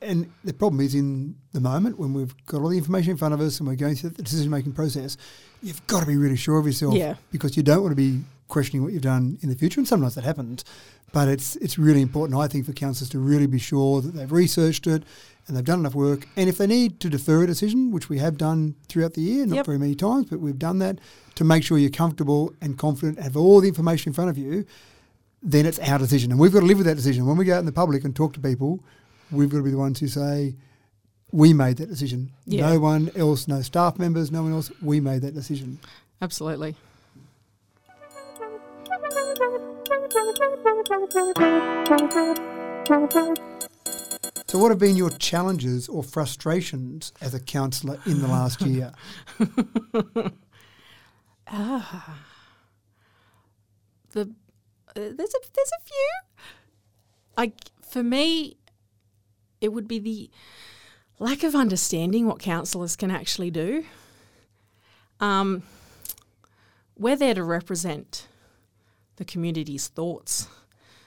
And 0.02 0.30
the 0.44 0.52
problem 0.52 0.80
is 0.80 0.94
in 0.94 1.34
the 1.52 1.60
moment 1.60 1.98
when 1.98 2.12
we've 2.12 2.34
got 2.46 2.60
all 2.60 2.68
the 2.68 2.76
information 2.78 3.12
in 3.12 3.16
front 3.16 3.34
of 3.34 3.40
us 3.40 3.58
and 3.58 3.68
we're 3.68 3.76
going 3.76 3.94
through 3.96 4.10
the 4.10 4.22
decision 4.22 4.50
making 4.50 4.72
process, 4.72 5.16
you've 5.62 5.84
got 5.86 6.00
to 6.00 6.06
be 6.06 6.16
really 6.16 6.36
sure 6.36 6.58
of 6.58 6.66
yourself 6.66 6.94
Yeah. 6.94 7.14
because 7.32 7.56
you 7.56 7.62
don't 7.62 7.82
want 7.82 7.92
to 7.92 7.96
be 7.96 8.22
questioning 8.48 8.82
what 8.84 8.92
you've 8.92 9.02
done 9.02 9.38
in 9.40 9.48
the 9.48 9.54
future. 9.56 9.80
And 9.80 9.88
sometimes 9.88 10.14
that 10.14 10.24
happens. 10.24 10.64
But 11.12 11.28
it's 11.28 11.56
it's 11.56 11.78
really 11.78 12.02
important, 12.02 12.38
I 12.38 12.46
think, 12.46 12.66
for 12.66 12.72
councillors 12.72 13.08
to 13.10 13.18
really 13.18 13.46
be 13.46 13.58
sure 13.58 14.02
that 14.02 14.12
they've 14.14 14.30
researched 14.30 14.86
it 14.86 15.02
and 15.46 15.56
they've 15.56 15.64
done 15.64 15.78
enough 15.80 15.94
work. 15.94 16.26
And 16.36 16.48
if 16.48 16.58
they 16.58 16.66
need 16.66 16.98
to 17.00 17.08
defer 17.08 17.44
a 17.44 17.46
decision, 17.46 17.90
which 17.92 18.08
we 18.08 18.18
have 18.18 18.36
done 18.36 18.74
throughout 18.88 19.14
the 19.14 19.20
year, 19.20 19.46
not 19.46 19.56
Yep. 19.56 19.66
very 19.66 19.78
many 19.78 19.94
times, 19.94 20.26
but 20.28 20.40
we've 20.40 20.58
done 20.58 20.78
that 20.80 20.98
to 21.36 21.44
make 21.44 21.62
sure 21.62 21.78
you're 21.78 21.90
comfortable 21.90 22.52
and 22.60 22.76
confident, 22.78 23.18
have 23.20 23.36
all 23.36 23.60
the 23.60 23.68
information 23.68 24.10
in 24.10 24.14
front 24.14 24.30
of 24.30 24.38
you, 24.38 24.64
then 25.42 25.66
it's 25.66 25.78
our 25.78 25.98
decision. 25.98 26.30
And 26.32 26.40
we've 26.40 26.52
got 26.52 26.60
to 26.60 26.66
live 26.66 26.78
with 26.78 26.86
that 26.86 26.96
decision. 26.96 27.26
When 27.26 27.36
we 27.36 27.44
go 27.44 27.54
out 27.54 27.60
in 27.60 27.66
the 27.66 27.72
public 27.72 28.04
and 28.04 28.14
talk 28.16 28.32
to 28.32 28.40
people, 28.40 28.80
we've 29.30 29.48
got 29.50 29.58
to 29.58 29.62
be 29.62 29.70
the 29.70 29.78
ones 29.78 30.00
who 30.00 30.08
say, 30.08 30.56
we 31.32 31.52
made 31.52 31.76
that 31.76 31.88
decision. 31.88 32.32
Yeah. 32.46 32.70
No 32.70 32.80
one 32.80 33.10
else, 33.14 33.46
no 33.46 33.60
staff 33.60 33.98
members, 33.98 34.32
no 34.32 34.42
one 34.42 34.52
else, 34.52 34.70
we 34.82 35.00
made 35.00 35.22
that 35.22 35.34
decision. 35.34 35.78
Absolutely. 36.22 36.74
So, 44.48 44.60
what 44.60 44.70
have 44.70 44.78
been 44.78 44.96
your 44.96 45.10
challenges 45.10 45.88
or 45.88 46.04
frustrations 46.04 47.12
as 47.20 47.34
a 47.34 47.40
councillor 47.40 47.98
in 48.06 48.20
the 48.20 48.28
last 48.28 48.60
year? 48.60 48.92
the 49.38 50.30
uh, 54.16 54.22
there's 54.94 55.34
a 55.34 55.40
there's 55.54 55.72
a 55.72 55.84
few. 55.84 56.10
I 57.36 57.52
for 57.82 58.04
me, 58.04 58.56
it 59.60 59.72
would 59.72 59.88
be 59.88 59.98
the 59.98 60.30
lack 61.18 61.42
of 61.42 61.56
understanding 61.56 62.26
what 62.26 62.38
councillors 62.38 62.94
can 62.94 63.10
actually 63.10 63.50
do. 63.50 63.84
Um, 65.18 65.64
we're 66.96 67.16
there 67.16 67.34
to 67.34 67.42
represent 67.42 68.28
the 69.16 69.24
community's 69.24 69.88
thoughts. 69.88 70.46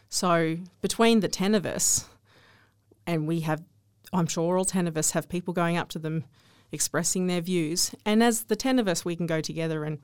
So 0.10 0.58
between 0.82 1.22
the 1.22 1.30
ten 1.30 1.56
of 1.56 1.66
us, 1.66 2.06
and 3.10 3.28
we 3.28 3.40
have, 3.40 3.64
I'm 4.14 4.28
sure 4.28 4.56
all 4.56 4.66
ten 4.66 4.88
of 4.88 4.96
us 4.96 5.12
have 5.12 5.28
people 5.28 5.52
going 5.52 5.78
up 5.78 5.90
to 5.90 6.00
them, 6.00 6.26
expressing 6.72 7.26
their 7.26 7.42
views, 7.42 7.96
and 8.06 8.22
as 8.24 8.44
the 8.44 8.56
ten 8.56 8.78
of 8.78 8.88
us, 8.88 9.04
we 9.04 9.16
can 9.16 9.26
go 9.26 9.42
together 9.42 9.84
and 9.84 9.98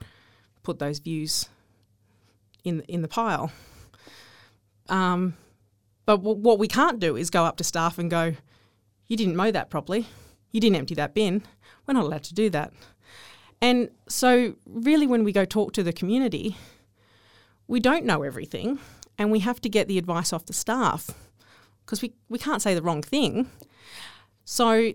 put 0.63 0.79
those 0.79 0.97
views 0.97 1.47
in 2.63 2.81
in 2.87 3.03
the 3.03 3.07
pile. 3.07 3.51
Um, 4.89 5.35
but 6.07 6.17
w- 6.17 6.37
what 6.37 6.57
we 6.57 6.67
can't 6.67 6.99
do 6.99 7.15
is 7.15 7.29
go 7.29 7.43
up 7.45 7.57
to 7.57 7.63
staff 7.63 7.99
and 7.99 8.09
go, 8.09 8.33
"You 9.07 9.15
didn't 9.15 9.35
mow 9.35 9.51
that 9.51 9.69
properly. 9.69 10.07
You 10.51 10.59
didn't 10.59 10.77
empty 10.77 10.95
that 10.95 11.13
bin." 11.13 11.43
We're 11.85 11.93
not 11.93 12.05
allowed 12.05 12.23
to 12.23 12.33
do 12.33 12.49
that. 12.49 12.73
And 13.61 13.91
so, 14.09 14.55
really, 14.65 15.05
when 15.05 15.23
we 15.23 15.31
go 15.31 15.45
talk 15.45 15.73
to 15.73 15.83
the 15.83 15.93
community, 15.93 16.57
we 17.67 17.79
don't 17.79 18.05
know 18.05 18.23
everything, 18.23 18.79
and 19.19 19.31
we 19.31 19.39
have 19.41 19.61
to 19.61 19.69
get 19.69 19.87
the 19.87 19.99
advice 19.99 20.33
off 20.33 20.47
the 20.47 20.53
staff 20.53 21.11
because 21.85 22.01
we, 22.01 22.13
we 22.29 22.39
can't 22.39 22.61
say 22.61 22.73
the 22.73 22.81
wrong 22.81 23.01
thing. 23.01 23.49
So, 24.43 24.93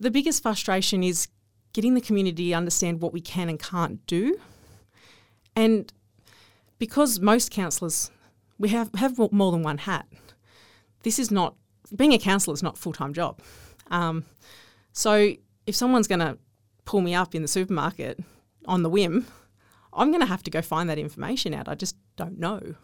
the 0.00 0.10
biggest 0.10 0.42
frustration 0.42 1.02
is 1.02 1.28
getting 1.72 1.94
the 1.94 2.00
community 2.00 2.48
to 2.48 2.54
understand 2.54 3.00
what 3.00 3.12
we 3.12 3.20
can 3.20 3.48
and 3.48 3.58
can't 3.58 4.04
do. 4.06 4.40
And 5.54 5.92
because 6.78 7.20
most 7.20 7.50
councillors, 7.50 8.10
we 8.58 8.70
have, 8.70 8.90
have 8.94 9.18
more 9.32 9.52
than 9.52 9.62
one 9.62 9.78
hat. 9.78 10.06
This 11.02 11.18
is 11.18 11.30
not, 11.30 11.54
being 11.94 12.12
a 12.12 12.18
councillor 12.18 12.54
is 12.54 12.62
not 12.62 12.74
a 12.74 12.80
full 12.80 12.92
time 12.92 13.12
job. 13.12 13.40
Um, 13.90 14.24
so 14.92 15.32
if 15.66 15.76
someone's 15.76 16.08
going 16.08 16.20
to 16.20 16.38
pull 16.84 17.00
me 17.00 17.14
up 17.14 17.34
in 17.34 17.42
the 17.42 17.48
supermarket 17.48 18.20
on 18.66 18.82
the 18.82 18.90
whim, 18.90 19.26
I'm 19.92 20.08
going 20.10 20.20
to 20.20 20.26
have 20.26 20.42
to 20.44 20.50
go 20.50 20.62
find 20.62 20.88
that 20.88 20.98
information 20.98 21.54
out. 21.54 21.68
I 21.68 21.74
just 21.74 21.96
don't 22.16 22.38
know. 22.38 22.74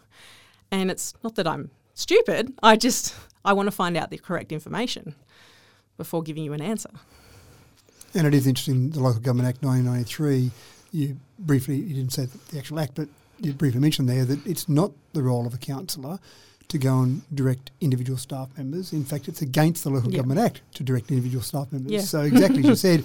And 0.71 0.89
it's 0.89 1.13
not 1.23 1.35
that 1.35 1.47
I'm 1.47 1.71
stupid, 1.93 2.53
I 2.61 2.75
just, 2.75 3.15
I 3.45 3.53
want 3.53 3.67
to 3.67 3.71
find 3.71 3.97
out 3.97 4.09
the 4.09 4.17
correct 4.17 4.51
information 4.51 5.15
before 5.97 6.23
giving 6.23 6.43
you 6.43 6.53
an 6.53 6.61
answer. 6.61 6.89
And 8.15 8.27
it 8.27 8.33
is 8.33 8.45
interesting, 8.47 8.91
the 8.91 8.99
Local 8.99 9.19
Government 9.21 9.49
Act 9.49 9.63
1993, 9.63 10.51
you 10.91 11.17
briefly, 11.39 11.77
you 11.77 11.95
didn't 11.95 12.13
say 12.13 12.27
the 12.51 12.57
actual 12.59 12.79
act, 12.79 12.93
but 12.95 13.07
you 13.39 13.53
briefly 13.53 13.79
mentioned 13.79 14.07
there 14.07 14.25
that 14.25 14.45
it's 14.45 14.69
not 14.69 14.91
the 15.13 15.23
role 15.23 15.47
of 15.47 15.53
a 15.53 15.57
councillor 15.57 16.19
to 16.67 16.77
go 16.77 17.01
and 17.01 17.21
direct 17.35 17.71
individual 17.81 18.17
staff 18.17 18.49
members. 18.57 18.93
In 18.93 19.03
fact, 19.03 19.27
it's 19.27 19.41
against 19.41 19.83
the 19.83 19.89
Local 19.89 20.11
Yeah. 20.11 20.17
Government 20.17 20.39
Act 20.39 20.61
to 20.75 20.83
direct 20.83 21.09
individual 21.09 21.43
staff 21.43 21.71
members. 21.71 21.91
Yeah. 21.91 22.01
So 22.01 22.21
exactly 22.21 22.59
as 22.59 22.65
you 22.65 22.75
said, 22.87 23.03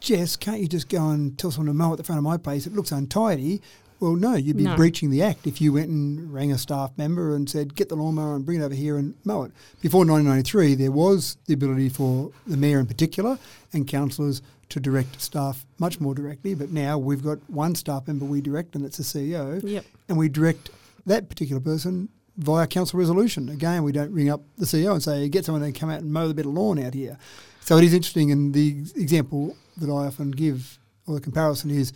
Jess, 0.00 0.36
can't 0.36 0.60
you 0.60 0.68
just 0.68 0.88
go 0.88 1.08
and 1.08 1.38
tell 1.38 1.50
someone 1.50 1.68
to 1.68 1.74
mow 1.74 1.92
at 1.92 1.98
the 1.98 2.04
front 2.04 2.18
of 2.18 2.24
my 2.24 2.36
place? 2.36 2.66
It 2.66 2.74
looks 2.74 2.92
untidy. 2.92 3.62
Well, 4.00 4.16
no, 4.16 4.34
you'd 4.34 4.56
be 4.56 4.64
No. 4.64 4.76
breaching 4.76 5.10
the 5.10 5.22
act 5.22 5.46
if 5.46 5.60
you 5.60 5.72
went 5.72 5.88
and 5.88 6.32
rang 6.32 6.52
a 6.52 6.58
staff 6.58 6.90
member 6.96 7.34
and 7.34 7.48
said, 7.48 7.74
get 7.74 7.88
the 7.88 7.94
lawnmower 7.96 8.34
and 8.36 8.44
bring 8.44 8.60
it 8.60 8.64
over 8.64 8.74
here 8.74 8.96
and 8.98 9.14
mow 9.24 9.44
it. 9.44 9.52
Before 9.80 10.00
1993, 10.00 10.74
there 10.74 10.90
was 10.90 11.36
the 11.46 11.54
ability 11.54 11.88
for 11.88 12.30
the 12.46 12.56
mayor 12.56 12.80
in 12.80 12.86
particular 12.86 13.38
and 13.72 13.86
councillors 13.86 14.42
to 14.70 14.80
direct 14.80 15.20
staff 15.20 15.64
much 15.78 16.00
more 16.00 16.14
directly, 16.14 16.54
but 16.54 16.70
now 16.70 16.98
we've 16.98 17.22
got 17.22 17.38
one 17.48 17.74
staff 17.74 18.06
member 18.08 18.24
we 18.24 18.40
direct, 18.40 18.74
and 18.74 18.84
it's 18.84 18.96
the 18.96 19.04
CEO, 19.04 19.62
Yep. 19.62 19.84
and 20.08 20.18
we 20.18 20.28
direct 20.28 20.70
that 21.06 21.28
particular 21.28 21.60
person 21.60 22.08
via 22.36 22.66
council 22.66 22.98
resolution. 22.98 23.48
Again, 23.48 23.84
we 23.84 23.92
don't 23.92 24.10
ring 24.10 24.28
up 24.28 24.42
the 24.58 24.66
CEO 24.66 24.92
and 24.92 25.02
say, 25.02 25.28
get 25.28 25.44
someone 25.44 25.62
to 25.62 25.78
come 25.78 25.90
out 25.90 26.00
and 26.00 26.12
mow 26.12 26.26
the 26.28 26.34
bit 26.34 26.46
of 26.46 26.52
lawn 26.52 26.78
out 26.78 26.94
here. 26.94 27.16
So 27.60 27.76
it 27.78 27.84
is 27.84 27.94
interesting, 27.94 28.32
and 28.32 28.52
the 28.52 28.78
example 28.96 29.56
that 29.76 29.88
I 29.88 30.06
often 30.06 30.30
give, 30.32 30.78
or 31.06 31.14
the 31.14 31.20
comparison 31.20 31.70
is, 31.70 31.92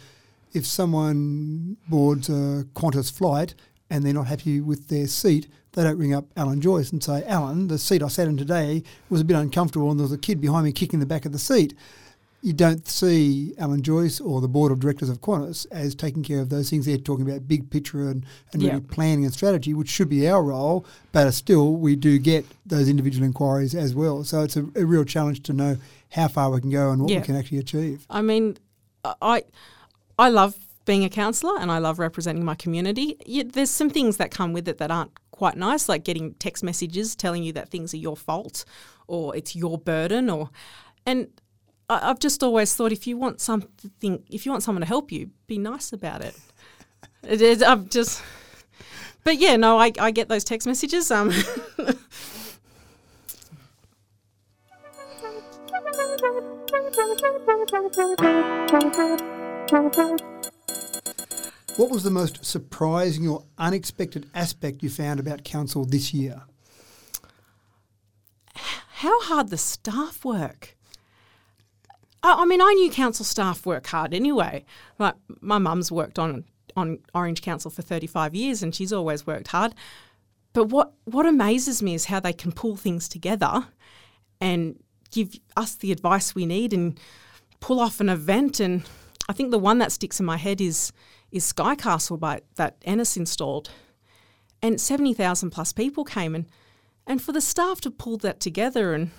if 0.53 0.67
someone 0.67 1.77
boards 1.89 2.29
a 2.29 2.65
Qantas 2.75 3.13
flight 3.13 3.55
and 3.91 4.05
they're 4.05 4.13
not 4.15 4.27
happy 4.27 4.61
with 4.61 4.89
their 4.89 5.07
seat, 5.07 5.49
they 5.73 5.83
don't 5.83 5.99
ring 5.99 6.15
up 6.15 6.27
Alan 6.37 6.61
Joyce 6.61 6.91
and 6.93 7.03
say, 7.03 7.25
Alan, 7.25 7.69
the 7.69 7.79
seat 7.79 8.03
I 8.03 8.09
sat 8.09 8.27
in 8.29 8.37
today 8.37 8.83
was 9.11 9.21
a 9.21 9.25
bit 9.25 9.37
uncomfortable 9.37 9.91
and 9.91 9.99
there 9.99 10.05
was 10.05 10.13
a 10.13 10.19
kid 10.19 10.41
behind 10.41 10.65
me 10.65 10.73
kicking 10.73 11.01
the 11.01 11.07
back 11.07 11.25
of 11.25 11.33
the 11.33 11.39
seat. 11.39 11.75
You 12.41 12.53
don't 12.53 12.87
see 12.87 13.53
Alan 13.59 13.83
Joyce 13.83 14.21
or 14.21 14.41
the 14.41 14.47
board 14.49 14.71
of 14.71 14.79
directors 14.79 15.09
of 15.09 15.21
Qantas 15.21 15.67
as 15.73 15.95
taking 15.97 16.23
care 16.23 16.41
of 16.41 16.51
those 16.51 16.71
things. 16.71 16.87
They're 16.87 16.97
talking 16.97 17.29
about 17.29 17.49
big 17.49 17.69
picture 17.69 18.09
and, 18.09 18.25
and 18.53 18.63
really 18.63 18.81
planning 18.81 19.25
and 19.25 19.35
strategy, 19.35 19.75
which 19.75 19.89
should 19.89 20.09
be 20.09 20.29
our 20.29 20.43
role, 20.43 20.87
but 21.11 21.29
still 21.33 21.75
we 21.75 21.97
do 21.97 22.17
get 22.19 22.47
those 22.65 22.89
individual 22.89 23.27
inquiries 23.27 23.75
as 23.75 23.93
well. 23.95 24.23
So 24.23 24.43
it's 24.43 24.57
a, 24.57 24.65
a 24.77 24.85
real 24.85 25.05
challenge 25.05 25.43
to 25.45 25.53
know 25.53 25.79
how 26.13 26.29
far 26.29 26.51
we 26.51 26.61
can 26.61 26.71
go 26.71 26.91
and 26.93 27.03
what 27.03 27.11
Yeah. 27.11 27.19
we 27.21 27.27
can 27.27 27.35
actually 27.37 27.59
achieve. 27.59 28.07
I 28.09 28.23
mean, 28.23 28.57
I 29.05 29.15
I 29.21 29.43
love 30.27 30.57
being 30.85 31.05
a 31.05 31.09
counsellor 31.09 31.57
and 31.61 31.71
I 31.71 31.79
love 31.79 32.01
representing 32.01 32.45
my 32.45 32.57
community. 32.57 33.17
There's 33.47 33.71
some 33.71 33.91
things 33.91 34.17
that 34.17 34.33
come 34.33 34.53
with 34.53 34.67
it 34.67 34.79
that 34.79 34.91
aren't 34.91 35.13
quite 35.31 35.57
nice, 35.57 35.89
like 35.89 36.03
getting 36.03 36.35
text 36.35 36.65
messages 36.65 37.15
telling 37.15 37.45
you 37.45 37.53
that 37.53 37.69
things 37.69 37.95
are 37.95 37.99
your 37.99 38.17
fault 38.17 38.65
or 39.07 39.37
it's 39.37 39.55
your 39.55 39.79
burden, 39.79 40.29
or 40.29 40.51
and 41.07 41.29
I, 41.89 42.11
I've 42.11 42.19
just 42.19 42.43
always 42.43 42.75
thought 42.75 42.91
if 42.93 43.07
you 43.07 43.17
want 43.17 43.41
something, 43.41 44.25
if 44.29 44.45
you 44.45 44.53
want 44.53 44.65
someone 44.65 44.81
to 44.81 44.87
help 44.87 45.13
you, 45.13 45.31
be 45.47 45.59
nice 45.59 45.93
about 45.93 46.23
it. 46.23 46.35
it 47.23 47.41
is, 47.41 47.63
I'm 47.63 47.89
just. 47.89 48.23
But 49.25 49.39
yeah, 49.39 49.57
no, 49.57 49.79
I, 49.79 49.93
I 49.99 50.11
get 50.11 50.29
those 50.29 50.45
text 50.45 50.67
messages. 50.67 51.11
Um, 51.11 51.33
What 61.77 61.91
was 61.91 62.03
the 62.03 62.11
most 62.11 62.45
surprising 62.45 63.29
or 63.29 63.45
unexpected 63.59 64.29
aspect 64.35 64.83
you 64.83 64.91
found 64.91 65.21
about 65.21 65.45
council 65.45 65.85
this 65.85 66.13
year? 66.13 66.43
how 68.99 69.21
hard 69.23 69.49
the 69.49 69.57
staff 69.57 70.25
work. 70.25 70.77
I, 72.21 72.45
mean, 72.47 72.61
I 72.61 72.73
knew 72.73 72.91
council 72.91 73.25
staff 73.25 73.65
work 73.65 73.87
hard 73.87 74.13
anyway. 74.13 74.65
Like 74.99 75.15
my 75.41 75.59
mum's 75.59 75.93
worked 75.93 76.19
on 76.19 76.45
on 76.77 76.99
Orange 77.15 77.41
Council 77.41 77.71
for 77.71 77.83
thirty 77.83 78.09
five 78.09 78.35
years, 78.35 78.63
and 78.63 78.75
she's 78.75 78.93
always 78.93 79.25
worked 79.25 79.49
hard. 79.49 79.75
But 80.53 80.65
what 80.71 80.95
what 81.05 81.27
amazes 81.27 81.81
me 81.81 81.95
is 81.95 82.07
how 82.07 82.19
they 82.19 82.33
can 82.33 82.51
pull 82.51 82.77
things 82.77 83.09
together 83.09 83.69
and 84.41 84.83
give 85.13 85.37
us 85.57 85.77
the 85.77 85.93
advice 85.93 86.35
we 86.35 86.45
need 86.45 86.73
and 86.73 86.99
pull 87.61 87.79
off 87.79 88.01
an 88.01 88.09
event. 88.09 88.59
And 88.59 88.83
I 89.29 89.33
think 89.33 89.51
the 89.51 89.59
one 89.59 89.79
that 89.79 89.93
sticks 89.93 90.21
in 90.21 90.27
my 90.27 90.37
head 90.37 90.61
is 90.61 90.93
is 91.31 91.45
Sky 91.45 91.75
Castle 91.75 92.17
by, 92.17 92.41
that 92.55 92.77
Ennis 92.85 93.17
installed, 93.17 93.71
and 94.63 94.81
seventy 94.81 95.13
thousand 95.13 95.51
plus 95.51 95.73
people 95.73 96.05
came 96.05 96.35
and 96.35 96.47
and 97.07 97.23
for 97.23 97.33
the 97.33 97.41
staff 97.41 97.81
to 97.83 97.91
pull 97.91 98.17
that 98.19 98.41
together 98.41 98.95
and 98.95 99.11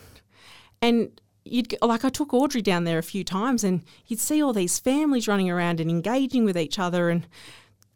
and 0.81 1.21
you'd 1.45 1.75
like 1.81 2.03
I 2.03 2.09
took 2.09 2.33
Audrey 2.33 2.61
down 2.61 2.83
there 2.83 2.97
a 2.97 3.03
few 3.03 3.23
times 3.23 3.63
and 3.63 3.83
you'd 4.07 4.19
see 4.19 4.41
all 4.41 4.53
these 4.53 4.79
families 4.79 5.27
running 5.27 5.49
around 5.49 5.79
and 5.79 5.89
engaging 5.89 6.45
with 6.45 6.57
each 6.57 6.79
other 6.79 7.09
and 7.09 7.27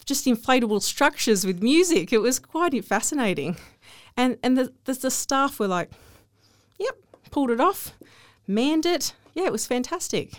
just 0.05 0.25
inflatable 0.25 0.81
structures 0.81 1.45
with 1.45 1.63
music. 1.63 2.11
It 2.11 2.17
was 2.19 2.39
quite 2.39 2.83
fascinating. 2.85 3.57
And 4.15 4.37
and 4.43 4.57
the, 4.57 4.73
the, 4.85 4.93
the 4.93 5.11
staff 5.11 5.59
were 5.59 5.67
like, 5.67 5.89
"Yep, 6.77 6.97
pulled 7.31 7.51
it 7.51 7.59
off, 7.59 7.93
manned 8.47 8.85
it. 8.85 9.13
Yeah, 9.33 9.45
it 9.45 9.51
was 9.51 9.65
fantastic." 9.65 10.33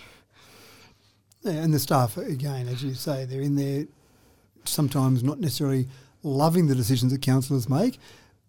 Yeah, 1.44 1.52
and 1.62 1.72
the 1.74 1.78
staff 1.78 2.16
again, 2.16 2.68
as 2.68 2.82
you 2.82 2.94
say, 2.94 3.24
they're 3.26 3.40
in 3.42 3.56
there 3.56 3.84
sometimes 4.64 5.22
not 5.22 5.38
necessarily 5.38 5.88
loving 6.22 6.66
the 6.68 6.74
decisions 6.74 7.12
that 7.12 7.20
councillors 7.20 7.68
make, 7.68 7.98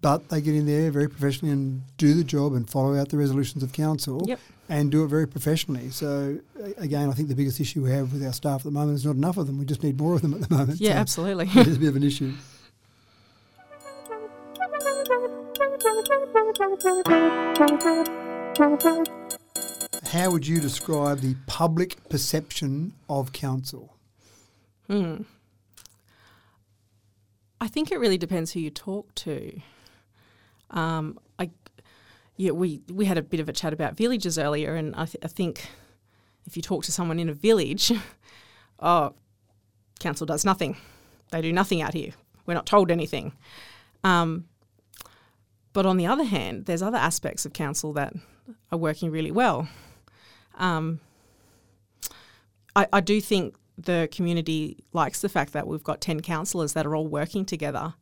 but 0.01 0.29
they 0.29 0.39
get 0.39 0.55
in 0.55 0.65
there 0.65 0.89
very 0.91 1.09
professionally 1.09 1.51
and 1.53 1.81
do 1.97 2.13
the 2.13 2.23
job 2.23 2.53
and 2.53 2.69
follow 2.69 2.95
out 2.97 3.09
the 3.09 3.17
resolutions 3.17 3.63
of 3.63 3.73
council 3.73 4.23
Yep. 4.25 4.39
and 4.69 4.91
do 4.91 5.03
it 5.03 5.07
very 5.07 5.27
professionally. 5.27 5.89
So 5.89 6.39
again, 6.77 7.09
I 7.09 7.13
think 7.13 7.27
the 7.27 7.35
biggest 7.35 7.59
issue 7.59 7.83
we 7.83 7.91
have 7.91 8.13
with 8.13 8.23
our 8.25 8.31
staff 8.33 8.61
at 8.61 8.63
the 8.63 8.71
moment 8.71 8.95
is 8.95 9.05
not 9.05 9.15
enough 9.15 9.35
of 9.37 9.47
them. 9.47 9.57
We 9.57 9.65
just 9.65 9.83
need 9.83 9.99
more 9.99 10.15
of 10.15 10.21
them 10.21 10.33
at 10.33 10.47
the 10.47 10.55
moment. 10.55 10.79
Yeah, 10.79 10.93
So 10.93 10.99
absolutely. 10.99 11.49
it 11.59 11.67
is 11.67 11.75
a 11.75 11.79
bit 11.79 11.89
of 11.89 11.95
an 11.97 12.03
issue. 12.03 12.33
How 20.15 20.31
would 20.31 20.47
you 20.47 20.61
describe 20.61 21.19
the 21.19 21.35
public 21.45 22.07
perception 22.07 22.93
of 23.09 23.33
council? 23.33 23.97
Hmm. 24.87 25.23
I 27.59 27.67
think 27.67 27.91
it 27.91 27.99
really 27.99 28.17
depends 28.17 28.53
who 28.53 28.61
you 28.61 28.69
talk 28.69 29.13
to. 29.15 29.59
Um, 30.69 31.19
I, 31.37 31.49
yeah, 32.37 32.51
we 32.51 32.79
we 32.89 33.03
had 33.03 33.17
a 33.17 33.21
bit 33.21 33.41
of 33.41 33.49
a 33.49 33.51
chat 33.51 33.73
about 33.73 33.97
villages 33.97 34.39
earlier, 34.39 34.75
and 34.75 34.95
I, 34.95 35.03
th- 35.03 35.21
I 35.21 35.27
think 35.27 35.67
if 36.45 36.55
you 36.55 36.63
talk 36.63 36.85
to 36.85 36.93
someone 36.93 37.19
in 37.19 37.27
a 37.27 37.33
village, 37.33 37.91
oh, 38.79 39.15
council 39.99 40.25
does 40.25 40.45
nothing. 40.45 40.77
They 41.31 41.41
do 41.41 41.51
nothing 41.51 41.81
out 41.81 41.93
here. 41.93 42.11
We're 42.45 42.53
not 42.53 42.65
told 42.65 42.89
anything. 42.89 43.33
Um, 44.01 44.45
but 45.73 45.85
on 45.85 45.97
the 45.97 46.07
other 46.07 46.23
hand, 46.23 46.67
there's 46.67 46.81
other 46.81 46.97
aspects 46.97 47.45
of 47.45 47.51
council 47.51 47.91
that 47.93 48.13
are 48.71 48.77
working 48.77 49.11
really 49.11 49.31
well. 49.31 49.67
Um, 50.57 50.99
I, 52.75 52.87
I 52.93 53.01
do 53.01 53.21
think 53.21 53.55
the 53.77 54.07
community 54.11 54.83
likes 54.93 55.21
the 55.21 55.29
fact 55.29 55.53
that 55.53 55.67
we've 55.67 55.83
got 55.83 56.01
10 56.01 56.21
councillors 56.21 56.73
that 56.73 56.85
are 56.85 56.95
all 56.95 57.07
working 57.07 57.45
together 57.45 57.93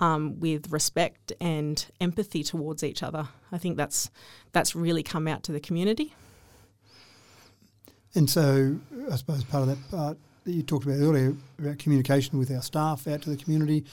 um, 0.00 0.38
with 0.40 0.70
respect 0.70 1.32
and 1.40 1.86
empathy 2.00 2.42
towards 2.42 2.82
each 2.82 3.02
other. 3.02 3.28
I 3.52 3.58
think 3.58 3.76
that's 3.76 4.10
that's 4.52 4.74
really 4.74 5.02
come 5.02 5.28
out 5.28 5.42
to 5.44 5.52
the 5.52 5.60
community. 5.60 6.14
And 8.14 8.28
so, 8.30 8.78
I 9.10 9.16
suppose 9.16 9.44
part 9.44 9.62
of 9.62 9.68
that 9.68 9.90
part 9.90 10.18
that 10.44 10.52
you 10.52 10.62
talked 10.62 10.84
about 10.84 10.98
earlier 10.98 11.34
about 11.58 11.78
communication 11.78 12.38
with 12.38 12.50
our 12.50 12.62
staff 12.62 13.08
out 13.08 13.22
to 13.22 13.30
the 13.30 13.36
community, 13.36 13.84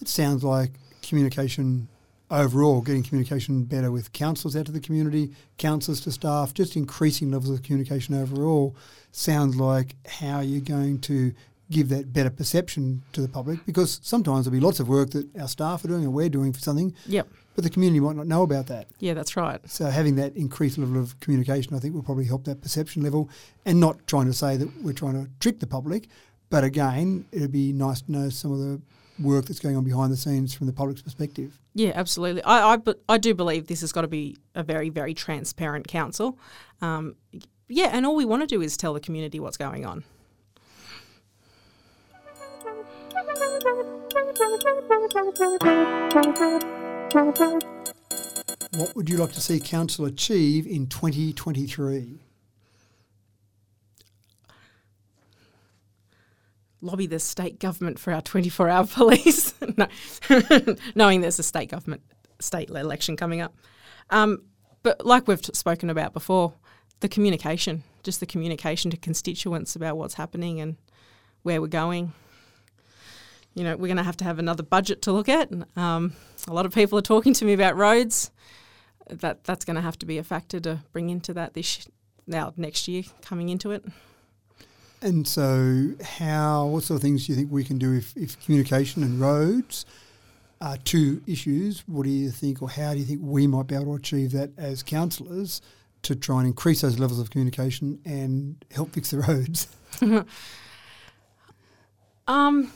it 0.00 0.08
sounds 0.08 0.44
like 0.44 0.72
communication 1.02 1.88
overall, 2.30 2.80
getting 2.80 3.02
communication 3.02 3.64
better 3.64 3.90
with 3.90 4.12
councillors 4.12 4.56
out 4.56 4.66
to 4.66 4.72
the 4.72 4.80
community, 4.80 5.32
councillors 5.56 6.00
to 6.02 6.12
staff, 6.12 6.52
just 6.54 6.76
increasing 6.76 7.30
levels 7.30 7.50
of 7.50 7.62
communication 7.62 8.14
overall 8.14 8.74
sounds 9.12 9.56
like 9.56 9.96
how 10.06 10.40
you're 10.40 10.60
going 10.60 11.00
to 11.00 11.32
give 11.70 11.88
that 11.90 12.12
better 12.12 12.30
perception 12.30 13.02
to 13.12 13.20
the 13.20 13.28
public 13.28 13.64
because 13.66 14.00
sometimes 14.02 14.44
there'll 14.46 14.58
be 14.58 14.64
lots 14.64 14.80
of 14.80 14.88
work 14.88 15.10
that 15.10 15.26
our 15.38 15.48
staff 15.48 15.84
are 15.84 15.88
doing 15.88 16.04
or 16.06 16.10
we're 16.10 16.28
doing 16.28 16.52
for 16.52 16.60
something, 16.60 16.94
Yep. 17.06 17.28
but 17.54 17.64
the 17.64 17.68
community 17.70 18.00
might 18.00 18.16
not 18.16 18.26
know 18.26 18.42
about 18.42 18.68
that. 18.68 18.86
Yeah, 19.00 19.12
that's 19.14 19.36
right. 19.36 19.60
So 19.68 19.86
having 19.86 20.16
that 20.16 20.34
increased 20.34 20.78
level 20.78 20.98
of 20.98 21.18
communication, 21.20 21.74
I 21.74 21.78
think, 21.78 21.94
will 21.94 22.02
probably 22.02 22.24
help 22.24 22.44
that 22.44 22.62
perception 22.62 23.02
level, 23.02 23.28
and 23.66 23.80
not 23.80 24.06
trying 24.06 24.26
to 24.26 24.32
say 24.32 24.56
that 24.56 24.82
we're 24.82 24.92
trying 24.94 25.22
to 25.22 25.30
trick 25.40 25.60
the 25.60 25.66
public, 25.66 26.08
but 26.50 26.64
again, 26.64 27.26
it'd 27.32 27.52
be 27.52 27.72
nice 27.74 28.00
to 28.02 28.12
know 28.12 28.30
some 28.30 28.50
of 28.52 28.58
the 28.58 28.80
work 29.22 29.44
that's 29.44 29.58
going 29.60 29.76
on 29.76 29.84
behind 29.84 30.10
the 30.10 30.16
scenes 30.16 30.54
from 30.54 30.66
the 30.68 30.72
public's 30.72 31.02
perspective. 31.02 31.58
Yeah, 31.78 31.92
absolutely. 31.94 32.42
I, 32.42 32.74
I, 32.74 32.78
I 33.08 33.18
do 33.18 33.36
believe 33.36 33.68
this 33.68 33.82
has 33.82 33.92
got 33.92 34.00
to 34.00 34.08
be 34.08 34.36
a 34.56 34.64
very, 34.64 34.88
very 34.88 35.14
transparent 35.14 35.86
council. 35.86 36.36
Um, 36.82 37.14
yeah, 37.68 37.90
and 37.92 38.04
all 38.04 38.16
we 38.16 38.24
want 38.24 38.42
to 38.42 38.48
do 38.48 38.60
is 38.60 38.76
tell 38.76 38.94
the 38.94 38.98
community 38.98 39.38
what's 39.38 39.56
going 39.56 39.86
on. 39.86 40.02
What 48.72 48.96
would 48.96 49.08
you 49.08 49.16
like 49.18 49.30
to 49.34 49.40
see 49.40 49.60
council 49.60 50.04
achieve 50.04 50.66
in 50.66 50.88
2023? 50.88 52.18
Lobby 56.80 57.06
the 57.06 57.18
state 57.18 57.58
government 57.58 57.98
for 57.98 58.12
our 58.12 58.22
24 58.22 58.68
hour 58.68 58.86
police. 58.90 59.54
no, 59.76 59.86
knowing 60.94 61.20
there's 61.20 61.38
a 61.38 61.42
state 61.42 61.70
government, 61.70 62.02
state 62.40 62.70
election 62.70 63.16
coming 63.16 63.40
up. 63.40 63.54
Um, 64.10 64.42
but 64.82 65.04
like 65.04 65.26
we've 65.26 65.44
spoken 65.44 65.90
about 65.90 66.12
before, 66.12 66.54
the 67.00 67.08
communication, 67.08 67.82
just 68.02 68.20
the 68.20 68.26
communication 68.26 68.90
to 68.90 68.96
constituents 68.96 69.76
about 69.76 69.96
what's 69.96 70.14
happening 70.14 70.60
and 70.60 70.76
where 71.42 71.60
we're 71.60 71.68
going. 71.68 72.12
You 73.54 73.64
know, 73.64 73.76
we're 73.76 73.88
going 73.88 73.96
to 73.96 74.02
have 74.04 74.16
to 74.18 74.24
have 74.24 74.38
another 74.38 74.62
budget 74.62 75.02
to 75.02 75.12
look 75.12 75.28
at. 75.28 75.50
Um, 75.76 76.14
a 76.46 76.52
lot 76.52 76.66
of 76.66 76.72
people 76.72 76.98
are 76.98 77.02
talking 77.02 77.34
to 77.34 77.44
me 77.44 77.52
about 77.52 77.76
roads. 77.76 78.30
That 79.10 79.44
that's 79.44 79.64
going 79.64 79.76
to 79.76 79.82
have 79.82 79.98
to 79.98 80.06
be 80.06 80.18
a 80.18 80.24
factor 80.24 80.60
to 80.60 80.80
bring 80.92 81.08
into 81.08 81.32
that 81.34 81.54
this 81.54 81.88
now 82.26 82.52
next 82.56 82.88
year 82.88 83.04
coming 83.22 83.48
into 83.48 83.70
it. 83.70 83.84
And 85.00 85.26
so, 85.26 85.94
how 86.02 86.66
what 86.66 86.82
sort 86.82 86.96
of 86.96 87.02
things 87.02 87.26
do 87.26 87.32
you 87.32 87.38
think 87.38 87.52
we 87.52 87.64
can 87.64 87.78
do 87.78 87.94
if, 87.94 88.16
if 88.16 88.42
communication 88.44 89.02
and 89.02 89.20
roads 89.20 89.86
are 90.60 90.76
two 90.78 91.22
issues? 91.26 91.84
What 91.86 92.04
do 92.04 92.10
you 92.10 92.30
think, 92.30 92.62
or 92.62 92.68
how 92.68 92.92
do 92.94 92.98
you 92.98 93.04
think 93.04 93.20
we 93.22 93.46
might 93.46 93.68
be 93.68 93.76
able 93.76 93.86
to 93.86 93.94
achieve 93.94 94.32
that 94.32 94.50
as 94.58 94.82
councillors 94.82 95.60
to 96.02 96.16
try 96.16 96.38
and 96.38 96.48
increase 96.48 96.80
those 96.80 96.98
levels 96.98 97.20
of 97.20 97.30
communication 97.30 98.00
and 98.04 98.64
help 98.72 98.92
fix 98.92 99.10
the 99.10 99.20
roads? 99.20 99.68
Um, 102.28 102.70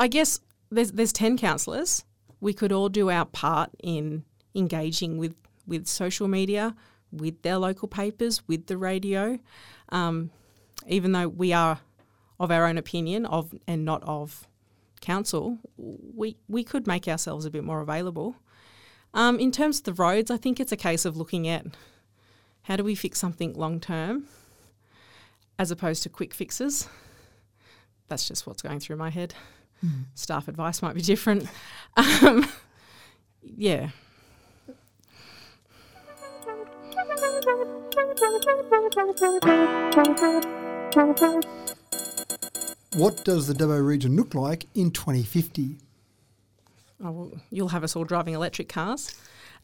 I 0.00 0.08
guess 0.08 0.40
there's 0.70 0.90
there's 0.92 1.12
ten 1.12 1.38
councillors. 1.38 2.04
We 2.40 2.52
could 2.52 2.72
all 2.72 2.88
do 2.88 3.08
our 3.08 3.24
part 3.24 3.70
in 3.82 4.24
engaging 4.54 5.16
with 5.16 5.36
with 5.64 5.86
social 5.86 6.26
media, 6.26 6.74
with 7.12 7.40
their 7.42 7.56
local 7.56 7.86
papers, 7.86 8.42
with 8.48 8.66
the 8.66 8.76
radio. 8.76 9.38
Um, 9.90 10.32
even 10.86 11.12
though 11.12 11.28
we 11.28 11.52
are 11.52 11.80
of 12.40 12.50
our 12.50 12.66
own 12.66 12.78
opinion 12.78 13.26
of 13.26 13.54
and 13.66 13.84
not 13.84 14.02
of 14.04 14.46
council, 15.00 15.58
we 15.76 16.36
we 16.48 16.64
could 16.64 16.86
make 16.86 17.08
ourselves 17.08 17.44
a 17.44 17.50
bit 17.50 17.64
more 17.64 17.80
available. 17.80 18.36
Um, 19.14 19.38
in 19.38 19.52
terms 19.52 19.78
of 19.78 19.84
the 19.84 19.92
roads, 19.92 20.30
I 20.30 20.36
think 20.36 20.58
it's 20.58 20.72
a 20.72 20.76
case 20.76 21.04
of 21.04 21.16
looking 21.16 21.46
at 21.46 21.66
how 22.62 22.76
do 22.76 22.84
we 22.84 22.94
fix 22.94 23.18
something 23.18 23.52
long 23.54 23.80
term, 23.80 24.24
as 25.58 25.70
opposed 25.70 26.02
to 26.04 26.08
quick 26.08 26.32
fixes 26.32 26.88
that's 28.12 28.28
just 28.28 28.46
what's 28.46 28.60
going 28.60 28.78
through 28.78 28.96
my 28.96 29.08
head. 29.08 29.34
Staff 30.14 30.46
advice 30.46 30.82
might 30.82 30.94
be 30.94 31.00
different. 31.00 31.48
Um, 31.96 32.46
yeah. 33.42 33.90
What 42.94 43.24
does 43.24 43.46
the 43.46 43.54
Dubbo 43.54 43.82
region 43.84 44.14
look 44.14 44.34
like 44.34 44.66
in 44.74 44.90
2050? 44.90 45.78
Oh, 47.02 47.10
well, 47.10 47.32
you'll 47.50 47.68
have 47.68 47.82
us 47.82 47.96
all 47.96 48.04
driving 48.04 48.34
electric 48.34 48.68
cars. 48.68 49.14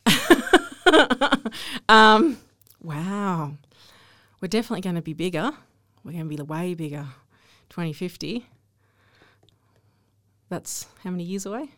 um, 1.89 2.39
wow. 2.83 3.53
We're 4.41 4.49
definitely 4.49 4.81
going 4.81 4.97
to 4.97 5.03
be 5.03 5.13
bigger. 5.13 5.53
We're 6.03 6.13
going 6.13 6.31
to 6.31 6.37
be 6.37 6.43
way 6.43 6.73
bigger. 6.73 7.07
2050. 7.69 8.47
That's 10.49 10.87
how 11.05 11.11
many 11.11 11.25
years 11.25 11.45
away? 11.45 11.69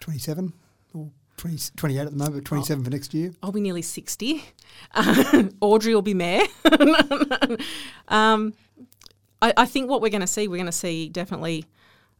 27 0.00 0.52
or 0.92 1.08
20, 1.38 1.58
28 1.74 2.00
at 2.00 2.10
the 2.10 2.16
moment, 2.16 2.34
but 2.36 2.44
27 2.44 2.84
for 2.84 2.90
next 2.90 3.14
year. 3.14 3.32
I'll 3.42 3.50
be 3.50 3.62
nearly 3.62 3.80
60. 3.80 4.44
Audrey 5.62 5.94
will 5.94 6.02
be 6.02 6.12
mayor. 6.12 6.44
um, 8.08 8.52
I, 9.42 9.52
I 9.56 9.66
think 9.66 9.88
what 9.88 10.00
we're 10.00 10.10
going 10.10 10.20
to 10.20 10.26
see, 10.26 10.48
we're 10.48 10.56
going 10.56 10.66
to 10.66 10.72
see 10.72 11.08
definitely 11.08 11.66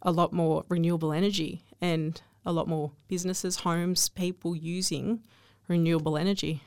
a 0.02 0.10
lot 0.10 0.32
more 0.32 0.64
renewable 0.68 1.12
energy 1.12 1.62
and 1.80 2.20
a 2.44 2.52
lot 2.52 2.68
more 2.68 2.92
businesses, 3.08 3.60
homes, 3.60 4.08
people 4.08 4.54
using 4.54 5.22
renewable 5.68 6.18
energy. 6.18 6.62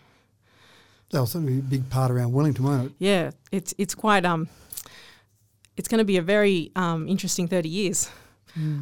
That'll 1.11 1.27
certainly 1.27 1.53
be 1.53 1.59
a 1.59 1.61
big 1.61 1.89
part 1.89 2.11
around 2.11 2.33
Wellington, 2.33 2.65
won't 2.65 2.85
it? 2.87 2.91
Yeah, 2.99 3.31
it's 3.51 3.73
it's 3.77 3.95
quite 3.95 4.25
um, 4.25 4.49
it's 5.77 5.87
going 5.87 5.99
to 5.99 6.05
be 6.05 6.17
a 6.17 6.21
very 6.21 6.71
um, 6.75 7.07
interesting 7.07 7.47
thirty 7.47 7.69
years. 7.69 8.09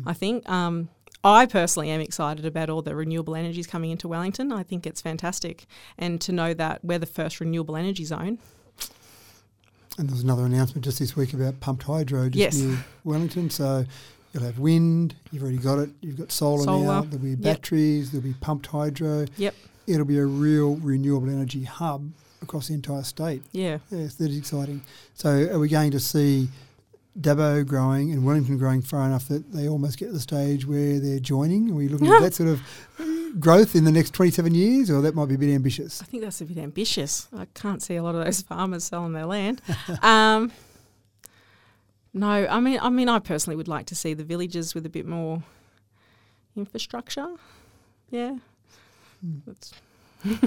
I 0.05 0.13
think. 0.13 0.47
Um, 0.49 0.89
I 1.21 1.47
personally 1.47 1.89
am 1.89 2.01
excited 2.01 2.45
about 2.45 2.69
all 2.69 2.81
the 2.81 2.95
renewable 2.95 3.35
energies 3.35 3.67
coming 3.67 3.89
into 3.91 4.07
Wellington. 4.07 4.51
I 4.51 4.63
think 4.63 4.87
it's 4.87 5.01
fantastic, 5.01 5.65
and 5.97 6.21
to 6.21 6.31
know 6.31 6.53
that 6.53 6.85
we're 6.85 6.99
the 6.99 7.05
first 7.05 7.39
renewable 7.39 7.75
energy 7.75 8.05
zone. 8.05 8.39
And 9.97 10.09
there's 10.09 10.23
another 10.23 10.45
announcement 10.45 10.83
just 10.83 10.99
this 10.99 11.15
week 11.15 11.33
about 11.33 11.59
pumped 11.61 11.83
hydro 11.83 12.29
just 12.29 12.35
Yes. 12.35 12.55
near 12.57 12.85
Wellington. 13.03 13.49
So 13.49 13.85
you'll 14.33 14.43
have 14.43 14.59
wind, 14.59 15.15
you've 15.31 15.41
already 15.43 15.57
got 15.57 15.79
it, 15.79 15.89
you've 16.01 16.17
got 16.17 16.31
solar, 16.31 16.65
now, 16.65 16.83
Solar, 16.83 17.01
there'll 17.03 17.23
be 17.23 17.29
yep. 17.29 17.39
batteries, 17.39 18.11
there'll 18.11 18.23
be 18.27 18.33
pumped 18.41 18.67
hydro. 18.67 19.25
Yep. 19.37 19.55
It'll 19.87 20.05
be 20.05 20.17
a 20.17 20.25
real 20.25 20.75
renewable 20.77 21.29
energy 21.29 21.63
hub 21.63 22.09
across 22.41 22.67
the 22.67 22.73
entire 22.73 23.03
state. 23.03 23.43
Yeah. 23.53 23.77
Yes, 23.89 24.15
that 24.15 24.29
is 24.31 24.37
exciting. 24.37 24.81
So 25.13 25.29
are 25.51 25.59
we 25.59 25.69
going 25.69 25.91
to 25.91 25.99
see 25.99 26.49
Dubbo 27.19 27.65
growing 27.65 28.11
and 28.11 28.25
Wellington 28.25 28.57
growing 28.57 28.81
far 28.81 29.05
enough 29.05 29.29
that 29.29 29.53
they 29.53 29.69
almost 29.69 29.97
get 29.97 30.07
to 30.07 30.11
the 30.11 30.19
stage 30.19 30.65
where 30.65 30.99
they're 30.99 31.19
joining? 31.19 31.71
Are 31.71 31.75
we 31.75 31.87
looking 31.87 32.07
at 32.07 32.19
that 32.21 32.33
sort 32.33 32.49
of 32.49 32.61
growth 33.39 33.75
in 33.75 33.83
the 33.83 33.91
next 33.91 34.13
27 34.13 34.53
years 34.53 34.89
or 34.89 35.01
that 35.01 35.15
might 35.15 35.27
be 35.27 35.35
a 35.35 35.37
bit 35.37 35.53
ambitious? 35.53 36.01
I 36.01 36.05
think 36.05 36.23
that's 36.23 36.41
a 36.41 36.45
bit 36.45 36.57
ambitious. 36.57 37.27
I 37.35 37.45
can't 37.53 37.81
see 37.81 37.95
a 37.95 38.03
lot 38.03 38.15
of 38.15 38.23
those 38.23 38.41
farmers 38.41 38.83
selling 38.83 39.13
their 39.13 39.25
land. 39.25 39.61
um, 40.01 40.51
no, 42.13 42.47
I 42.47 42.59
mean, 42.59 42.79
I 42.81 42.89
mean, 42.89 43.09
I 43.09 43.19
personally 43.19 43.57
would 43.57 43.67
like 43.67 43.85
to 43.87 43.95
see 43.95 44.13
the 44.13 44.23
villages 44.23 44.73
with 44.73 44.85
a 44.85 44.89
bit 44.89 45.05
more 45.05 45.43
infrastructure. 46.55 47.35
Yeah, 48.09 48.37
that's 49.45 49.73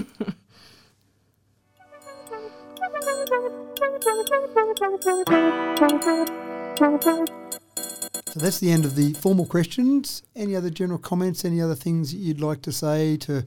So 8.31 8.39
that's 8.39 8.59
the 8.59 8.71
end 8.71 8.85
of 8.85 8.95
the 8.95 9.13
formal 9.13 9.45
questions. 9.45 10.21
Any 10.35 10.55
other 10.55 10.69
general 10.69 10.99
comments? 10.99 11.43
Any 11.43 11.61
other 11.61 11.75
things 11.75 12.13
you'd 12.13 12.39
like 12.41 12.61
to 12.63 12.71
say 12.71 13.17
to 13.17 13.43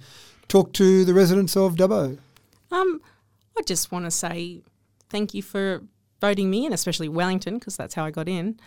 talk 0.49 0.73
to 0.75 1.05
the 1.05 1.15
residents 1.15 1.57
of 1.57 1.77
Dubbo? 1.77 2.19
Um, 2.73 3.01
I 3.57 3.63
just 3.63 3.93
want 3.93 4.07
to 4.07 4.11
say 4.11 4.63
thank 5.09 5.35
you 5.35 5.43
for 5.43 5.83
voting 6.21 6.51
me 6.51 6.67
in, 6.67 6.73
especially 6.73 7.09
Wellington, 7.09 7.59
because 7.59 7.77
that's 7.77 7.95
how 7.95 8.05
I 8.05 8.11
got 8.11 8.29
in. 8.29 8.59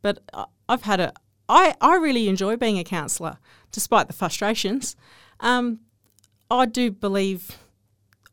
But 0.00 0.18
I- 0.32 0.44
I've 0.68 0.82
had 0.82 1.00
a, 1.00 1.12
I, 1.48 1.74
I 1.80 1.96
really 1.96 2.28
enjoy 2.28 2.56
being 2.56 2.78
a 2.78 2.84
councillor, 2.84 3.38
despite 3.72 4.06
the 4.06 4.12
frustrations. 4.12 4.94
Um, 5.40 5.80
I 6.50 6.66
do 6.66 6.90
believe 6.90 7.58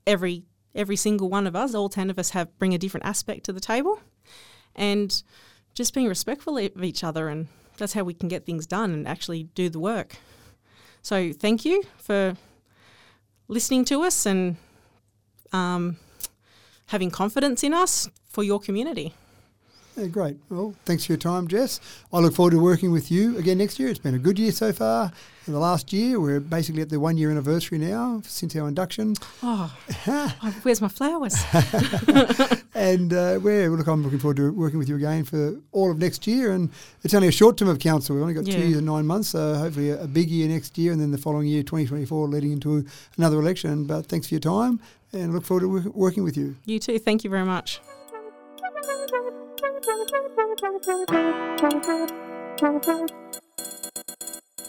every 0.06 0.44
every 0.74 0.96
single 0.96 1.28
one 1.30 1.48
of 1.48 1.56
us, 1.56 1.74
all 1.74 1.90
ten 1.90 2.10
of 2.10 2.18
us, 2.20 2.30
have 2.30 2.58
bring 2.60 2.74
a 2.74 2.78
different 2.78 3.06
aspect 3.06 3.44
to 3.46 3.54
the 3.54 3.60
table, 3.60 4.00
and 4.76 5.24
just 5.74 5.94
being 5.94 6.08
respectful 6.08 6.58
of 6.58 6.84
each 6.84 7.04
other, 7.04 7.28
and 7.28 7.48
that's 7.78 7.94
how 7.94 8.04
we 8.04 8.14
can 8.14 8.28
get 8.28 8.46
things 8.46 8.68
done 8.68 8.92
and 8.92 9.08
actually 9.08 9.44
do 9.44 9.70
the 9.70 9.80
work. 9.80 10.18
So 11.02 11.34
thank 11.34 11.66
you 11.66 11.84
for 11.98 12.36
listening 13.48 13.86
to 13.86 14.04
us 14.04 14.26
and 14.26 14.58
um, 15.52 15.98
having 16.88 17.10
confidence 17.10 17.64
in 17.64 17.74
us 17.74 18.10
for 18.30 18.44
your 18.44 18.60
community. 18.60 19.14
Yeah, 19.98 20.08
great. 20.08 20.38
Well, 20.50 20.74
thanks 20.86 21.06
for 21.06 21.12
your 21.12 21.20
time, 21.20 21.48
Jess. 21.48 21.80
I 22.14 22.20
look 22.20 22.34
forward 22.34 22.52
to 22.52 22.62
working 22.62 22.92
with 22.92 23.12
you 23.12 23.38
again 23.38 23.58
next 23.58 23.80
year. 23.80 23.90
It's 23.90 24.00
been 24.00 24.16
a 24.16 24.20
good 24.20 24.40
year 24.40 24.52
so 24.52 24.72
far. 24.72 25.12
In 25.48 25.54
the 25.54 25.60
last 25.60 25.92
year, 25.92 26.20
we're 26.20 26.40
basically 26.40 26.82
at 26.82 26.90
the 26.90 27.00
one 27.00 27.18
year 27.18 27.32
anniversary 27.32 27.78
now 27.78 28.22
since 28.26 28.56
our 28.56 28.68
induction. 28.68 29.16
Oh, 29.42 29.76
where's 30.64 30.82
my 30.82 30.88
flowers? 30.88 31.36
And 32.74 33.14
uh, 33.14 33.40
we're, 33.42 33.70
look, 33.70 33.86
I'm 33.86 34.02
looking 34.02 34.18
forward 34.20 34.38
to 34.38 34.52
working 34.52 34.80
with 34.80 34.90
you 34.90 34.96
again 34.96 35.24
for 35.24 35.56
all 35.72 35.92
of 35.92 36.00
next 36.00 36.26
year. 36.26 36.52
And 36.52 36.72
it's 37.04 37.14
only 37.14 37.28
a 37.28 37.32
short 37.32 37.58
term 37.58 37.68
of 37.68 37.80
council. 37.80 38.16
We've 38.16 38.22
only 38.24 38.34
got 38.34 38.46
two 38.46 38.58
years 38.58 38.78
and 38.78 38.86
nine 38.86 39.06
months, 39.06 39.30
so 39.30 39.56
hopefully 39.56 39.92
a, 39.92 40.04
a 40.04 40.08
big 40.08 40.30
year 40.30 40.48
next 40.48 40.78
year, 40.78 40.92
and 40.92 41.00
then 41.00 41.12
the 41.12 41.18
following 41.18 41.48
year, 41.48 41.62
2024, 41.62 42.28
leading 42.30 42.54
into 42.54 42.86
another 43.18 43.40
election. 43.40 43.86
But 43.86 44.08
thanks 44.08 44.28
for 44.28 44.34
your 44.36 44.40
time, 44.42 44.80
and 45.14 45.34
look 45.34 45.44
forward 45.44 45.62
to 45.62 45.70
work, 45.70 45.86
working 45.96 46.24
with 46.24 46.38
you. 46.38 46.56
You 46.66 46.80
too. 46.80 46.98
Thank 46.98 47.24
you 47.24 47.30
very 47.30 47.46
much. 47.46 47.82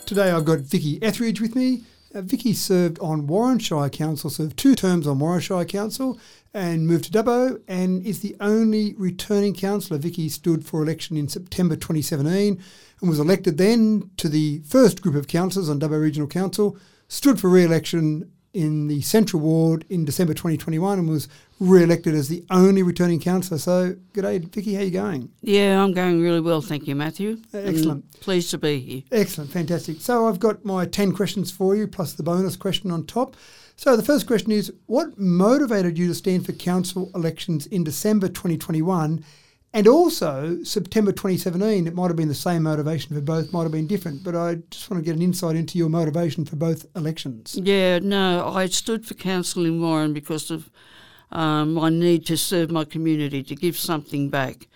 Today 0.05 0.31
I've 0.31 0.45
got 0.45 0.59
Vicki 0.59 1.03
Etheridge 1.03 1.41
with 1.41 1.57
me. 1.57 1.85
Uh, 2.15 2.21
Vicki 2.21 2.53
served 2.53 2.99
on 2.99 3.27
Warren 3.27 3.59
Shire 3.59 3.89
Council, 3.89 4.29
served 4.29 4.59
two 4.59 4.75
terms 4.75 5.07
on 5.07 5.19
Warren 5.19 5.41
Shire 5.41 5.65
Council 5.65 6.19
and 6.53 6.87
moved 6.87 7.05
to 7.05 7.11
Dubbo 7.11 7.63
and 7.67 8.05
is 8.07 8.21
the 8.21 8.37
only 8.41 8.95
returning 8.99 9.55
councillor. 9.55 9.99
Vicki 9.99 10.29
stood 10.29 10.65
for 10.67 10.83
election 10.83 11.17
in 11.17 11.27
September 11.27 11.75
2017 11.75 12.63
and 13.01 13.09
was 13.09 13.19
elected 13.19 13.57
then 13.57 14.11
to 14.19 14.29
the 14.29 14.59
first 14.67 15.01
group 15.01 15.15
of 15.15 15.27
councillors 15.27 15.71
on 15.71 15.81
Dubbo 15.81 15.99
Regional 15.99 16.29
Council, 16.29 16.77
stood 17.09 17.41
for 17.41 17.49
re-election 17.49 18.31
in 18.53 18.89
the 18.89 19.01
Central 19.01 19.41
Ward 19.41 19.85
in 19.89 20.05
December 20.05 20.35
2021 20.35 20.99
and 20.99 21.09
was 21.09 21.29
re-elected 21.59 22.15
as 22.15 22.29
the 22.29 22.45
only 22.51 22.83
returning 22.83 23.21
councillor. 23.21 23.59
So, 23.59 23.97
good 24.13 24.23
day, 24.23 24.39
Vicki, 24.39 24.75
how 24.75 24.81
are 24.81 24.85
you 24.85 24.91
going? 24.91 25.31
Yeah, 25.41 25.83
I'm 25.83 25.93
going 25.93 26.21
really 26.21 26.41
well, 26.41 26.61
thank 26.61 26.87
you, 26.87 26.95
Mathew. 26.95 27.39
Uh, 27.55 27.59
excellent. 27.59 28.21
pleased 28.21 28.51
to 28.51 28.59
be 28.59 28.81
here. 28.81 29.03
Excellent, 29.11 29.51
fantastic. 29.51 30.01
So 30.01 30.29
I've 30.29 30.41
got 30.41 30.65
my 30.65 30.87
10 30.87 31.13
questions 31.13 31.51
for 31.51 31.75
you, 31.77 31.87
plus 31.87 32.13
the 32.13 32.23
bonus 32.23 32.57
question 32.57 32.91
on 32.91 33.07
top. 33.07 33.37
So 33.77 33.97
the 33.97 34.03
first 34.03 34.27
question 34.27 34.53
is 34.53 34.73
What 34.87 35.19
motivated 35.19 35.99
you 35.99 36.09
to 36.09 36.15
stand 36.15 36.45
for 36.47 36.53
council 36.53 37.11
elections 37.15 37.67
in 37.67 37.85
December 37.85 38.29
2021 38.29 39.25
and 39.75 39.87
also 39.87 40.63
September 40.63 41.13
2017? 41.13 41.87
It 41.87 41.95
might 41.95 42.09
have 42.09 42.17
been 42.17 42.29
the 42.29 42.35
same 42.35 42.65
motivation 42.65 43.15
for 43.15 43.23
both, 43.23 43.53
might 43.53 43.63
have 43.63 43.73
been 43.73 43.87
different, 43.87 44.23
but 44.23 44.35
I 44.35 44.57
just 44.71 44.91
want 44.91 45.03
to 45.03 45.05
get 45.05 45.17
an 45.17 45.23
insight 45.23 45.57
into 45.57 45.79
your 45.79 45.89
motivation 45.89 46.45
for 46.45 46.57
both 46.57 46.87
elections. 46.97 47.59
Yeah, 47.61 47.99
no, 48.01 48.49
I 48.49 48.67
stood 48.67 49.07
for 49.07 49.15
council 49.15 49.65
in 49.65 49.81
Warren 49.81 50.13
because 50.13 50.51
of 50.51 50.71
um, 51.31 51.75
my 51.75 51.89
need 51.89 52.27
to 52.27 52.37
serve 52.37 52.71
my 52.71 52.85
community, 52.85 53.43
to 53.43 53.55
give 53.55 53.77
something 53.77 54.29
back. 54.29 54.69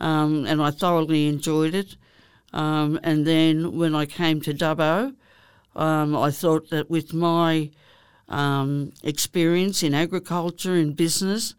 Um, 0.00 0.44
and 0.46 0.60
I 0.60 0.70
thoroughly 0.70 1.28
enjoyed 1.28 1.74
it. 1.74 1.96
Um, 2.52 2.98
and 3.02 3.26
then 3.26 3.76
when 3.76 3.94
I 3.94 4.06
came 4.06 4.40
to 4.42 4.52
Dubbo, 4.52 5.14
um, 5.76 6.16
I 6.16 6.30
thought 6.30 6.70
that 6.70 6.90
with 6.90 7.12
my 7.12 7.70
um, 8.28 8.92
experience 9.02 9.82
in 9.82 9.94
agriculture 9.94 10.74
and 10.74 10.96
business 10.96 11.54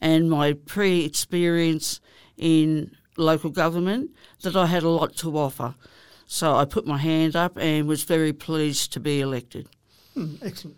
and 0.00 0.30
my 0.30 0.52
pre 0.52 1.04
experience 1.04 2.00
in 2.36 2.92
local 3.16 3.50
government, 3.50 4.10
that 4.42 4.56
I 4.56 4.66
had 4.66 4.82
a 4.82 4.88
lot 4.88 5.16
to 5.16 5.36
offer. 5.36 5.74
So 6.26 6.54
I 6.54 6.64
put 6.64 6.86
my 6.86 6.98
hand 6.98 7.34
up 7.34 7.56
and 7.56 7.88
was 7.88 8.04
very 8.04 8.32
pleased 8.32 8.92
to 8.92 9.00
be 9.00 9.20
elected. 9.20 9.68
Hmm, 10.14 10.34
excellent. 10.42 10.76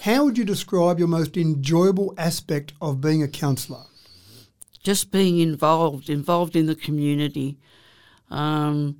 How 0.00 0.24
would 0.24 0.38
you 0.38 0.44
describe 0.44 0.98
your 0.98 1.08
most 1.08 1.36
enjoyable 1.36 2.14
aspect 2.18 2.72
of 2.80 3.00
being 3.00 3.22
a 3.22 3.28
councillor? 3.28 3.84
just 4.88 5.10
being 5.10 5.38
involved, 5.38 6.08
involved 6.08 6.56
in 6.56 6.64
the 6.64 6.74
community, 6.74 7.58
um, 8.30 8.96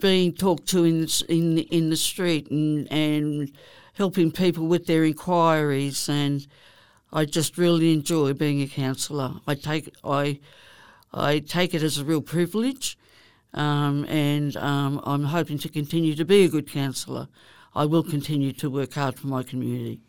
being 0.00 0.32
talked 0.32 0.66
to 0.68 0.84
in 0.84 1.08
in 1.28 1.58
in 1.58 1.90
the 1.90 1.96
street, 1.96 2.50
and 2.50 2.90
and 2.92 3.52
helping 3.94 4.30
people 4.30 4.66
with 4.66 4.86
their 4.86 5.04
inquiries, 5.04 6.08
and 6.08 6.46
I 7.12 7.24
just 7.24 7.56
really 7.56 7.92
enjoy 7.92 8.32
being 8.32 8.60
a 8.60 8.66
counsellor. 8.66 9.34
I 9.46 9.54
take 9.54 9.94
I 10.02 10.40
I 11.12 11.38
take 11.38 11.74
it 11.74 11.82
as 11.82 11.98
a 11.98 12.04
real 12.04 12.22
privilege, 12.22 12.98
um, 13.52 14.04
and 14.06 14.56
um, 14.56 15.00
I'm 15.04 15.24
hoping 15.24 15.58
to 15.58 15.68
continue 15.68 16.14
to 16.16 16.24
be 16.24 16.44
a 16.44 16.48
good 16.48 16.70
counsellor. 16.70 17.28
I 17.74 17.84
will 17.86 18.04
continue 18.04 18.52
to 18.52 18.70
work 18.70 18.94
hard 18.94 19.16
for 19.18 19.26
my 19.26 19.42
community. 19.42 20.00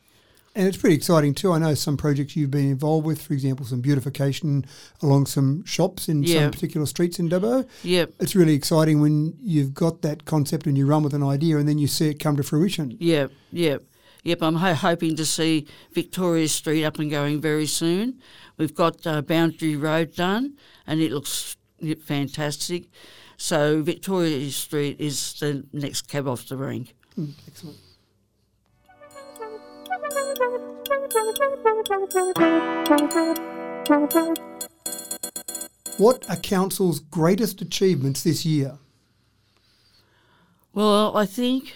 And 0.58 0.65
it's 0.68 0.78
pretty 0.78 0.96
exciting 0.96 1.34
too. 1.34 1.52
I 1.52 1.58
know 1.60 1.74
some 1.74 1.98
projects 1.98 2.36
you've 2.38 2.50
been 2.52 2.70
involved 2.72 3.06
with, 3.06 3.22
for 3.22 3.34
example, 3.34 3.65
some 3.65 3.82
beautification 3.82 4.65
along 5.02 5.26
some 5.26 5.65
shops 5.65 6.08
in 6.08 6.24
Yeah. 6.24 6.44
some 6.44 6.52
particular 6.52 6.86
streets 6.86 7.20
in 7.20 7.28
Dubbo. 7.30 7.68
Yep. 7.84 8.13
It's 8.22 8.36
really 8.36 8.54
exciting 8.54 9.02
when 9.02 9.36
you've 9.44 9.74
got 9.74 10.02
that 10.04 10.24
concept 10.24 10.65
and 10.65 10.78
you 10.78 10.86
run 10.86 11.04
with 11.04 11.13
an 11.13 11.24
idea 11.24 11.58
and 11.58 11.68
then 11.68 11.78
you 11.78 11.88
see 11.88 12.08
it 12.08 12.20
come 12.20 12.38
to 12.38 12.44
fruition. 12.44 12.96
Yep, 13.02 13.32
yep, 13.52 13.84
yep. 14.24 14.41
I'm 14.41 14.56
ho- 14.56 14.74
hoping 14.76 15.18
to 15.18 15.26
see 15.26 15.68
Victoria 15.91 16.48
Street 16.48 16.86
up 16.86 17.00
and 17.00 17.12
going 17.12 17.41
very 17.41 17.65
soon. 17.68 18.22
We've 18.58 18.74
got 18.74 19.06
uh, 19.06 19.22
Boundary 19.24 19.76
Road 19.76 20.15
done, 20.15 20.54
and 20.88 21.02
it 21.02 21.12
looks 21.12 21.58
fantastic. 22.06 22.86
So 23.36 23.82
Victoria 23.82 24.50
Street 24.52 25.02
is 25.02 25.34
the 25.41 25.65
next 25.74 26.08
cab 26.08 26.30
off 26.30 26.48
the 26.48 26.56
rank. 26.56 26.96
Mm, 27.20 27.34
excellent. 27.46 27.78
What 35.98 36.30
are 36.30 36.36
council's 36.36 37.00
greatest 37.00 37.62
achievements 37.62 38.24
this 38.24 38.46
year? 38.46 38.78
Well, 40.74 41.15
I 41.15 41.26
think 41.26 41.74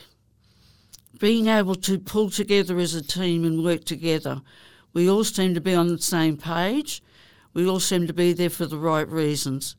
being 1.20 1.48
able 1.48 1.76
to 1.76 1.98
pull 1.98 2.30
together 2.30 2.78
as 2.80 2.94
a 2.94 3.02
team 3.02 3.46
and 3.46 3.63
work 3.63 3.86
together, 3.86 4.42
we 4.94 5.10
all 5.10 5.24
seem 5.24 5.54
to 5.54 5.62
be 5.62 5.74
on 5.74 5.88
the 5.88 6.02
same 6.02 6.38
page. 6.38 7.02
We 7.54 7.68
all 7.68 7.80
seem 7.80 8.08
to 8.08 8.13
be 8.13 8.34
there 8.34 8.50
for 8.50 8.65
the 8.65 8.78
right 8.78 9.08
reasons. 9.08 9.76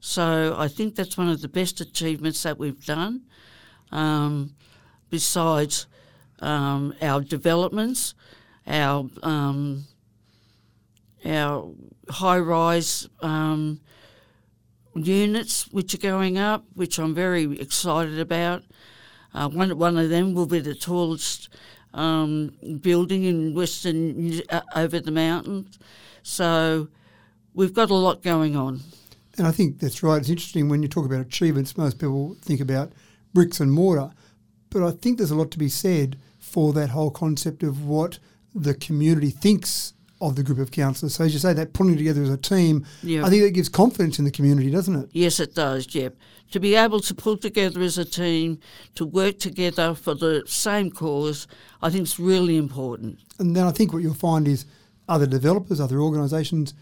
So 0.00 0.56
I 0.58 0.68
think 0.68 0.94
that's 0.94 1.16
one 1.16 1.28
of 1.28 1.42
the 1.42 1.48
best 1.48 1.80
achievements 1.80 2.42
that 2.42 2.58
we've 2.58 2.84
done. 2.84 3.22
Um, 3.90 4.54
besides 5.10 5.86
um, 6.42 6.94
our 7.00 7.20
developments, 7.20 8.14
our 8.66 9.08
um, 9.22 9.84
our 11.24 11.72
high 12.10 12.38
rise 12.38 13.08
um, 13.20 13.80
units 14.94 15.68
which 15.68 15.94
are 15.94 15.98
going 15.98 16.36
up, 16.36 16.64
which 16.74 16.98
I'm 16.98 17.14
very 17.14 17.58
excited 17.60 18.18
about. 18.18 18.64
Uh, 19.32 19.48
one 19.48 19.78
one 19.78 19.96
of 19.96 20.10
them 20.10 20.34
will 20.34 20.46
be 20.46 20.60
the 20.60 20.74
tallest 20.74 21.48
um, 21.94 22.52
building 22.80 23.24
in 23.24 23.54
Western 23.54 24.40
uh, 24.50 24.60
over 24.74 25.00
the 25.00 25.10
mountains. 25.10 25.78
So 26.22 26.88
we've 27.54 27.72
got 27.72 27.90
a 27.90 27.94
lot 27.94 28.22
going 28.22 28.56
on. 28.56 28.80
And 29.38 29.46
I 29.46 29.52
think 29.52 29.78
that's 29.78 30.02
right. 30.02 30.20
It's 30.20 30.28
interesting 30.28 30.68
when 30.68 30.82
you 30.82 30.88
talk 30.88 31.06
about 31.06 31.20
achievements, 31.20 31.76
most 31.78 31.98
people 31.98 32.36
think 32.42 32.60
about 32.60 32.92
bricks 33.32 33.60
and 33.60 33.72
mortar. 33.72 34.10
But 34.72 34.82
I 34.82 34.90
think 34.90 35.18
there's 35.18 35.30
a 35.30 35.34
lot 35.36 35.50
to 35.52 35.58
be 35.58 35.68
said 35.68 36.18
for 36.38 36.72
that 36.72 36.90
whole 36.90 37.10
concept 37.10 37.62
of 37.62 37.84
what 37.84 38.18
the 38.54 38.74
community 38.74 39.30
thinks 39.30 39.92
of 40.20 40.36
the 40.36 40.42
group 40.42 40.58
of 40.58 40.70
councillors. 40.70 41.16
So 41.16 41.24
as 41.24 41.32
you 41.32 41.40
say, 41.40 41.52
that 41.52 41.72
pulling 41.72 41.96
together 41.96 42.22
as 42.22 42.30
a 42.30 42.36
team, 42.36 42.86
Yeah. 43.02 43.24
I 43.26 43.30
think 43.30 43.42
that 43.42 43.50
gives 43.50 43.68
confidence 43.68 44.18
in 44.18 44.24
the 44.24 44.30
community, 44.30 44.70
doesn't 44.70 44.94
it? 44.94 45.08
Yes, 45.12 45.40
it 45.40 45.54
does, 45.54 45.84
Jeb. 45.84 46.14
To 46.52 46.60
be 46.60 46.74
able 46.74 47.00
to 47.00 47.14
pull 47.14 47.36
together 47.36 47.80
as 47.80 47.98
a 47.98 48.04
team, 48.04 48.58
to 48.94 49.04
work 49.04 49.38
together 49.38 49.94
for 49.94 50.14
the 50.14 50.44
same 50.46 50.90
cause, 50.90 51.46
I 51.82 51.90
think 51.90 52.04
is 52.04 52.18
really 52.18 52.56
important. 52.56 53.18
And 53.38 53.56
then 53.56 53.66
I 53.66 53.72
think 53.72 53.92
what 53.92 54.02
you'll 54.02 54.14
find 54.14 54.46
is 54.46 54.64
other 55.08 55.26
developers, 55.26 55.80
other 55.80 55.98
organisations 56.00 56.74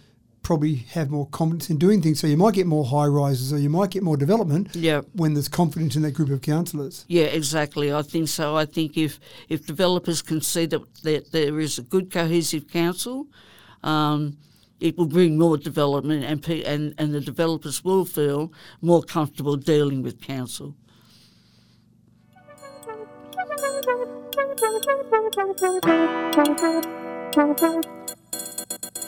probably 0.42 0.74
have 0.74 1.10
more 1.10 1.26
confidence 1.28 1.70
in 1.70 1.78
doing 1.78 2.00
things. 2.02 2.20
So 2.20 2.26
you 2.26 2.36
might 2.36 2.54
get 2.54 2.66
more 2.66 2.84
high 2.84 3.06
rises 3.06 3.52
or 3.52 3.58
you 3.58 3.68
might 3.70 3.90
get 3.90 4.02
more 4.02 4.16
development 4.16 4.74
Yeah. 4.74 5.02
when 5.12 5.34
there's 5.34 5.48
confidence 5.48 5.96
in 5.96 6.02
that 6.02 6.12
group 6.12 6.30
of 6.30 6.40
councillors. 6.40 7.04
Yeah, 7.08 7.24
exactly. 7.24 7.92
I 7.92 8.02
think 8.02 8.28
so. 8.28 8.56
I 8.56 8.64
think 8.64 8.96
if, 8.96 9.20
if 9.48 9.66
developers 9.66 10.22
can 10.22 10.40
see 10.40 10.66
that, 10.66 10.82
that 11.02 11.32
there 11.32 11.60
is 11.60 11.78
a 11.78 11.82
good 11.82 12.10
cohesive 12.10 12.68
council, 12.68 13.26
um, 13.82 14.36
it 14.80 14.96
will 14.96 15.06
bring 15.06 15.38
more 15.38 15.58
development 15.58 16.24
and, 16.24 16.42
pe- 16.42 16.62
and 16.64 16.94
and 16.96 17.12
the 17.12 17.20
developers 17.20 17.84
will 17.84 18.06
feel 18.06 18.50
more 18.80 19.02
comfortable 19.02 19.56
dealing 19.56 20.02
with 20.02 20.22
council. 20.22 20.74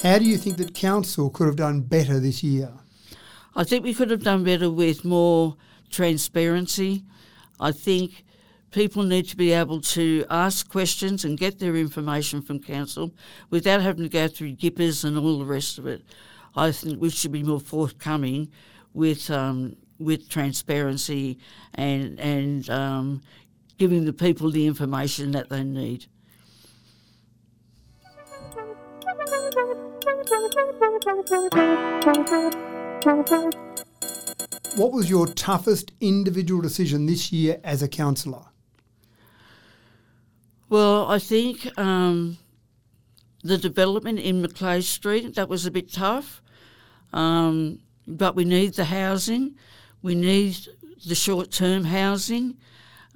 How 0.03 0.19
do 0.19 0.25
you 0.25 0.37
think 0.37 0.57
that 0.57 0.75
council 0.75 1.31
could 1.31 1.47
have 1.47 1.55
done 1.55 1.83
better 1.83 2.19
this 2.19 2.43
year? 2.43 2.73
I 3.55 3.63
think 3.63 3.85
we 3.85 3.95
could 3.95 4.11
have 4.11 4.25
done 4.25 4.43
better 4.43 4.69
with 4.69 5.05
more 5.05 5.57
transparency. 5.91 7.05
I 7.61 7.71
think 7.71 8.25
people 8.73 9.05
need 9.05 9.29
to 9.29 9.37
be 9.37 9.53
able 9.53 9.81
to 9.81 10.25
ask 10.29 10.69
questions 10.69 11.25
and 11.25 11.39
get 11.39 11.61
their 11.61 11.77
information 11.77 12.43
from 12.43 12.59
council 12.59 13.15
without 13.51 13.81
having 13.81 14.03
to 14.03 14.09
go 14.09 14.27
through 14.27 14.57
GIPAs 14.57 15.05
and 15.05 15.17
all 15.17 15.39
the 15.39 15.45
rest 15.45 15.79
of 15.79 15.87
it. 15.87 16.03
I 16.57 16.73
think 16.73 17.01
we 17.01 17.11
should 17.11 17.31
be 17.31 17.45
more 17.45 17.61
forthcoming 17.61 18.51
with 18.95 19.31
um, 19.31 19.77
with 20.01 20.29
transparency 20.29 21.39
and 21.75 22.19
and 22.19 22.69
um, 22.69 23.23
giving 23.79 24.05
the 24.05 24.13
people 24.13 24.51
the 24.51 24.67
information 24.67 25.31
that 25.31 25.49
they 25.49 25.63
need. 25.63 26.07
What 34.77 34.93
was 34.93 35.11
your 35.11 35.27
toughest 35.27 35.91
individual 36.01 36.63
decision 36.63 37.07
this 37.07 37.33
year 37.33 37.61
as 37.65 37.83
a 37.83 37.89
councillor? 37.89 38.45
Well, 40.69 41.11
I 41.11 41.19
think 41.19 41.77
um, 41.77 42.39
the 43.43 43.59
development 43.59 44.21
in 44.21 44.43
Macleay 44.43 44.83
Street 44.83 45.35
that 45.35 45.49
was 45.49 45.67
a 45.67 45.73
bit 45.73 45.93
tough, 45.93 46.41
um, 47.13 47.81
but 48.07 48.37
we 48.37 48.45
need 48.45 48.75
the 48.75 48.85
housing. 48.85 49.57
We 50.03 50.15
need 50.15 50.57
the 51.05 51.17
short-term 51.17 51.85
housing. 51.85 52.59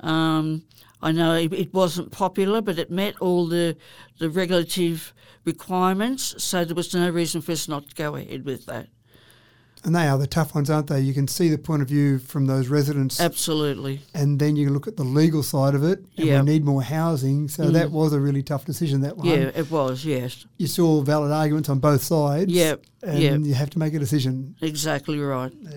Um, 0.01 0.65
I 1.07 1.13
know 1.13 1.35
it, 1.35 1.53
it 1.53 1.73
wasn't 1.73 2.11
popular, 2.11 2.61
but 2.61 2.79
it 2.81 2.91
met 2.91 3.15
all 3.21 3.47
the 3.47 3.77
the 4.19 4.29
regulative 4.29 5.15
requirements, 5.45 6.35
so 6.43 6.65
there 6.65 6.75
was 6.75 6.93
no 6.95 7.09
reason 7.11 7.41
for 7.41 7.53
us 7.53 7.69
not 7.69 7.89
to 7.91 7.95
go 7.95 8.17
ahead 8.17 8.45
with 8.45 8.67
that. 8.67 8.89
And 9.85 9.95
they 9.95 10.09
are 10.09 10.19
the 10.19 10.27
tough 10.27 10.53
ones, 10.53 10.69
aren't 10.69 10.89
they? 10.89 11.01
You 11.01 11.15
can 11.15 11.29
see 11.29 11.49
the 11.49 11.59
point 11.59 11.81
of 11.81 11.87
view 11.87 12.19
from 12.19 12.47
those 12.47 12.67
residents, 12.67 13.21
Absolutely. 13.21 14.01
and 14.15 14.41
then 14.41 14.57
you 14.57 14.71
look 14.71 14.89
at 14.89 14.97
the 14.97 15.05
legal 15.05 15.45
side 15.45 15.77
of 15.77 15.85
it. 15.85 16.01
And 16.17 16.27
Yeah. 16.27 16.41
we 16.41 16.47
need 16.47 16.65
more 16.65 16.83
housing, 16.83 17.47
so 17.47 17.67
Mm. 17.67 17.73
that 17.75 17.93
was 17.93 18.13
a 18.13 18.19
really 18.19 18.43
tough 18.43 18.65
decision. 18.65 19.03
That 19.03 19.17
one. 19.17 19.29
Yeah, 19.29 19.53
it 19.55 19.71
was. 19.71 20.05
Yes, 20.05 20.45
You 20.59 20.67
saw 20.67 21.03
valid 21.03 21.31
arguments 21.31 21.69
on 21.69 21.79
both 21.79 22.03
sides. 22.03 22.51
Yep, 22.51 22.85
And 23.05 23.23
yep. 23.23 23.41
you 23.45 23.55
have 23.55 23.71
to 23.71 23.79
make 23.79 23.95
a 23.95 24.01
decision. 24.01 24.57
exactly 24.61 25.21
right. 25.21 25.53
Yeah. 25.63 25.71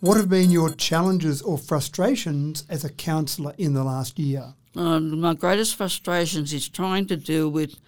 What 0.00 0.16
have 0.16 0.28
been 0.28 0.52
your 0.52 0.72
challenges 0.74 1.42
or 1.42 1.58
frustrations 1.58 2.64
as 2.68 2.84
a 2.84 2.88
councillor 2.88 3.52
in 3.58 3.74
the 3.74 3.82
last 3.82 4.16
year? 4.18 4.54
Um, 4.76 5.20
my 5.20 5.34
greatest 5.34 5.74
frustrations 5.74 6.52
is 6.52 6.68
trying 6.68 7.06
to 7.06 7.16
deal 7.16 7.48
with 7.48 7.80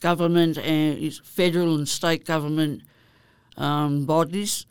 government 0.00 0.58
and 0.58 1.14
federal 1.18 1.76
and 1.76 1.88
state 1.88 2.24
government 2.24 2.82
um, 3.56 4.04
bodies. 4.04 4.66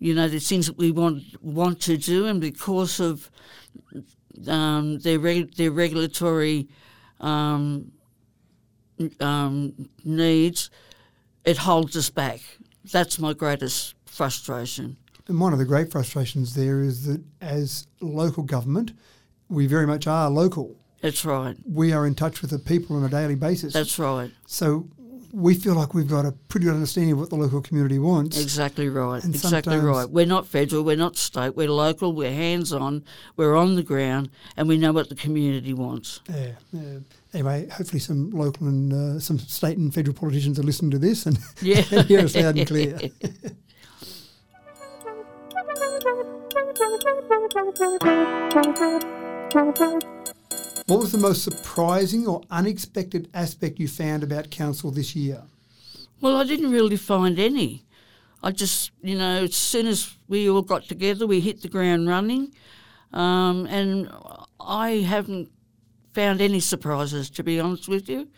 You 0.00 0.14
know, 0.14 0.28
the 0.28 0.40
things 0.40 0.66
that 0.66 0.76
we 0.76 0.90
want 0.90 1.22
want 1.40 1.80
to 1.82 1.96
do, 1.96 2.26
and 2.26 2.40
because 2.40 2.98
of 2.98 3.30
um, 4.48 4.98
their 4.98 5.20
reg- 5.20 5.54
their 5.54 5.70
regulatory 5.70 6.66
um, 7.20 7.92
um, 9.20 9.88
needs, 10.04 10.68
it 11.44 11.58
holds 11.58 11.96
us 11.96 12.10
back. 12.10 12.40
That's 12.90 13.18
my 13.18 13.32
greatest 13.32 13.94
frustration. 14.06 14.96
And 15.28 15.40
one 15.40 15.52
of 15.52 15.58
the 15.58 15.64
great 15.64 15.90
frustrations 15.90 16.54
there 16.54 16.80
is 16.80 17.06
that 17.06 17.22
as 17.40 17.86
local 18.00 18.42
government, 18.42 18.92
we 19.48 19.66
very 19.66 19.86
much 19.86 20.06
are 20.06 20.28
local. 20.28 20.76
That's 21.00 21.24
right. 21.24 21.56
We 21.64 21.92
are 21.92 22.06
in 22.06 22.14
touch 22.14 22.42
with 22.42 22.50
the 22.50 22.58
people 22.58 22.96
on 22.96 23.04
a 23.04 23.08
daily 23.08 23.34
basis. 23.34 23.72
That's 23.72 23.98
right. 23.98 24.30
so 24.46 24.88
we 25.32 25.54
feel 25.54 25.74
like 25.74 25.94
we've 25.94 26.08
got 26.08 26.26
a 26.26 26.32
pretty 26.32 26.66
good 26.66 26.74
understanding 26.74 27.12
of 27.12 27.18
what 27.18 27.30
the 27.30 27.36
local 27.36 27.62
community 27.62 27.98
wants. 27.98 28.40
Exactly 28.40 28.88
right. 28.88 29.24
And 29.24 29.34
exactly 29.34 29.78
right. 29.78 30.08
We're 30.08 30.26
not 30.26 30.46
federal, 30.46 30.82
we're 30.84 30.96
not 30.96 31.16
state, 31.16 31.56
we're 31.56 31.70
local, 31.70 32.12
we're 32.12 32.32
hands 32.32 32.72
on, 32.72 33.04
we're 33.36 33.56
on 33.56 33.74
the 33.74 33.82
ground, 33.82 34.30
and 34.56 34.68
we 34.68 34.76
know 34.76 34.92
what 34.92 35.08
the 35.08 35.14
community 35.14 35.72
wants. 35.72 36.20
Yeah, 36.28 36.52
yeah. 36.72 36.98
Anyway, 37.34 37.66
hopefully 37.70 37.98
some 37.98 38.30
local 38.30 38.66
and 38.66 38.92
uh, 38.92 39.18
some 39.18 39.38
state 39.38 39.78
and 39.78 39.92
federal 39.94 40.14
politicians 40.14 40.58
are 40.58 40.62
listening 40.62 40.90
to 40.90 40.98
this 40.98 41.24
and, 41.26 41.38
Yeah. 41.62 41.82
and 41.90 42.06
hear 42.06 42.20
us 42.20 42.36
loud 42.36 42.56
and 42.58 42.66
clear. 42.66 42.98
What 50.86 50.98
was 50.98 51.12
the 51.12 51.18
most 51.18 51.44
surprising 51.44 52.26
or 52.26 52.42
unexpected 52.50 53.28
aspect 53.32 53.78
you 53.78 53.86
found 53.88 54.22
about 54.22 54.50
council 54.50 54.90
this 54.90 55.14
year? 55.14 55.42
Well, 56.20 56.36
I 56.36 56.44
didn't 56.44 56.70
really 56.70 56.96
find 56.96 57.38
any. 57.38 57.84
I 58.42 58.50
just, 58.50 58.90
you 59.02 59.16
know, 59.16 59.44
as 59.44 59.54
soon 59.54 59.86
as 59.86 60.16
we 60.28 60.50
all 60.50 60.62
got 60.62 60.84
together, 60.84 61.26
we 61.26 61.40
hit 61.40 61.62
the 61.62 61.68
ground 61.68 62.08
running, 62.08 62.52
um, 63.12 63.66
and 63.66 64.10
I 64.60 64.90
haven't 65.06 65.50
found 66.12 66.40
any 66.40 66.60
surprises, 66.60 67.30
to 67.30 67.42
be 67.42 67.60
honest 67.60 67.88
with 67.88 68.08
you. 68.08 68.28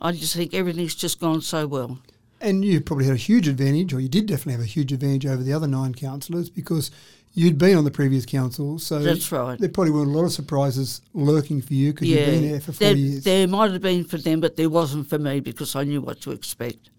I 0.00 0.12
just 0.12 0.36
think 0.36 0.54
everything's 0.54 0.94
just 0.94 1.20
gone 1.20 1.40
so 1.40 1.66
well. 1.66 1.98
And 2.40 2.64
you 2.64 2.80
probably 2.82 3.06
had 3.06 3.14
a 3.14 3.18
huge 3.18 3.48
advantage, 3.48 3.94
or 3.94 4.00
you 4.00 4.08
did 4.08 4.26
definitely 4.26 4.52
have 4.52 4.60
a 4.60 4.66
huge 4.66 4.92
advantage 4.92 5.24
over 5.24 5.42
the 5.42 5.54
other 5.54 5.66
nine 5.66 5.94
councillors 5.94 6.50
because 6.50 6.90
you'd 7.32 7.56
been 7.56 7.78
on 7.78 7.84
the 7.84 7.90
previous 7.90 8.26
council. 8.26 8.78
So 8.78 8.98
That's 8.98 9.32
right. 9.32 9.58
there 9.58 9.70
probably 9.70 9.92
weren't 9.92 10.10
a 10.10 10.12
lot 10.12 10.24
of 10.24 10.32
surprises 10.32 11.00
lurking 11.14 11.62
for 11.62 11.72
you 11.72 11.92
because 11.92 12.08
you've 12.08 12.26
been 12.26 12.50
there 12.50 12.60
for 12.60 12.72
four 12.72 12.88
there, 12.88 12.96
years. 12.96 13.24
there 13.24 13.48
might 13.48 13.70
have 13.72 13.80
been 13.80 14.04
for 14.04 14.18
them, 14.18 14.40
but 14.40 14.56
there 14.56 14.68
wasn't 14.68 15.08
for 15.08 15.18
me 15.18 15.40
because 15.40 15.74
I 15.74 15.84
knew 15.84 16.02
what 16.02 16.20
to 16.22 16.32
expect. 16.32 16.90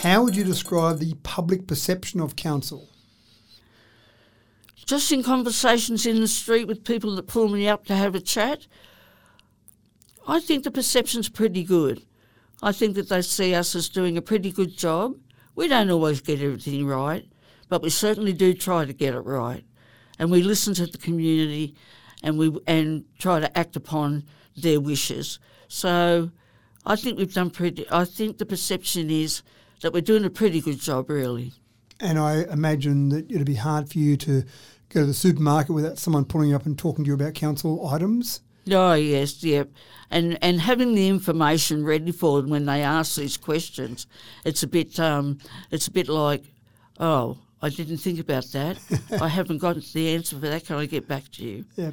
How 0.00 0.22
would 0.22 0.36
you 0.36 0.44
describe 0.44 0.98
the 0.98 1.14
public 1.22 1.66
perception 1.66 2.20
of 2.20 2.36
council? 2.36 2.88
just 4.86 5.10
in 5.10 5.22
conversations 5.22 6.06
in 6.06 6.20
the 6.20 6.28
street 6.28 6.66
with 6.66 6.84
people 6.84 7.16
that 7.16 7.26
pull 7.26 7.48
me 7.48 7.68
up 7.68 7.84
to 7.86 7.94
have 7.94 8.14
a 8.14 8.20
chat, 8.20 8.66
I 10.28 10.40
think 10.40 10.62
the 10.62 10.70
perception's 10.70 11.28
pretty 11.28 11.64
good. 11.64 12.02
I 12.62 12.72
think 12.72 12.94
that 12.94 13.08
they 13.08 13.20
see 13.22 13.54
us 13.54 13.74
as 13.74 13.88
doing 13.88 14.16
a 14.16 14.22
pretty 14.22 14.50
good 14.50 14.76
job. 14.76 15.16
We 15.56 15.68
don't 15.68 15.90
always 15.90 16.20
get 16.20 16.40
everything 16.40 16.86
right, 16.86 17.28
but 17.68 17.82
we 17.82 17.90
certainly 17.90 18.32
do 18.32 18.54
try 18.54 18.84
to 18.84 18.92
get 18.92 19.14
it 19.14 19.20
right. 19.20 19.64
And 20.18 20.30
we 20.30 20.42
listen 20.42 20.72
to 20.74 20.86
the 20.86 20.98
community 20.98 21.74
and 22.22 22.38
we 22.38 22.56
and 22.66 23.04
try 23.18 23.40
to 23.40 23.58
act 23.58 23.76
upon 23.76 24.24
their 24.56 24.80
wishes. 24.80 25.38
So 25.68 26.30
I 26.86 26.96
think 26.96 27.18
we've 27.18 27.34
done 27.34 27.50
pretty 27.50 27.86
I 27.90 28.04
think 28.04 28.38
the 28.38 28.46
perception 28.46 29.10
is 29.10 29.42
that 29.82 29.92
we're 29.92 30.00
doing 30.02 30.24
a 30.24 30.30
pretty 30.30 30.60
good 30.60 30.80
job 30.80 31.10
really. 31.10 31.52
And 32.00 32.18
I 32.18 32.44
imagine 32.50 33.08
that 33.10 33.30
it'd 33.30 33.46
be 33.46 33.54
hard 33.54 33.90
for 33.90 33.98
you 33.98 34.16
to 34.18 34.44
go 34.90 35.00
to 35.00 35.06
the 35.06 35.14
supermarket 35.14 35.74
without 35.74 35.98
someone 35.98 36.24
pulling 36.24 36.50
you 36.50 36.56
up 36.56 36.66
and 36.66 36.78
talking 36.78 37.04
to 37.04 37.08
you 37.08 37.14
about 37.14 37.34
council 37.34 37.86
items. 37.88 38.40
Oh 38.70 38.94
yes, 38.94 39.42
yep. 39.44 39.70
And 40.10 40.38
and 40.42 40.60
having 40.60 40.94
the 40.94 41.08
information 41.08 41.84
ready 41.84 42.12
for 42.12 42.40
them 42.40 42.50
when 42.50 42.66
they 42.66 42.82
ask 42.82 43.16
these 43.16 43.36
questions, 43.36 44.06
it's 44.44 44.62
a 44.62 44.66
bit 44.66 44.98
um, 44.98 45.38
it's 45.70 45.86
a 45.86 45.92
bit 45.92 46.08
like, 46.08 46.44
oh, 46.98 47.38
I 47.62 47.68
didn't 47.68 47.98
think 47.98 48.18
about 48.18 48.46
that. 48.52 48.78
I 49.20 49.28
haven't 49.28 49.58
got 49.58 49.76
the 49.76 50.14
answer 50.14 50.36
for 50.36 50.48
that. 50.48 50.66
Can 50.66 50.76
I 50.76 50.86
get 50.86 51.06
back 51.06 51.30
to 51.32 51.44
you? 51.44 51.64
Yeah. 51.76 51.92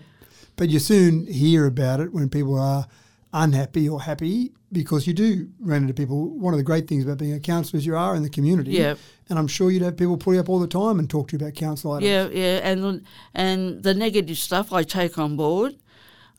But 0.56 0.70
you 0.70 0.80
soon 0.80 1.26
hear 1.26 1.66
about 1.66 2.00
it 2.00 2.14
when 2.14 2.30
people 2.30 2.60
are 2.60 2.88
unhappy 3.34 3.90
or 3.90 4.02
happy 4.02 4.52
because 4.72 5.08
you 5.08 5.14
do 5.14 5.50
run 5.60 5.82
into 5.84 5.94
people. 5.94 6.30
One 6.38 6.54
of 6.54 6.58
the 6.58 6.64
great 6.64 6.88
things 6.88 7.04
about 7.04 7.18
being 7.18 7.34
a 7.34 7.40
councillor 7.40 7.80
is 7.80 7.86
you 7.86 7.96
are 7.96 8.16
in 8.16 8.24
the 8.24 8.30
community. 8.30 8.72
Yeah. 8.72 8.96
And 9.30 9.40
I'm 9.40 9.48
sure 9.48 9.72
you'd 9.72 9.82
have 9.82 9.98
people 9.98 10.18
pull 10.18 10.34
you 10.36 10.40
up 10.40 10.50
all 10.50 10.60
the 10.60 10.68
time 10.68 11.00
and 11.00 11.10
talk 11.10 11.30
to 11.30 11.38
you 11.38 11.44
about 11.44 11.56
council 11.56 11.92
items. 11.94 12.10
Yeah, 12.10 12.28
yeah, 12.30 12.60
and 12.64 12.84
the- 12.84 13.02
and 13.34 13.84
the 13.84 13.94
negative 13.94 14.38
stuff 14.38 14.72
I 14.72 14.84
take 14.84 15.18
on 15.18 15.36
board, 15.36 15.76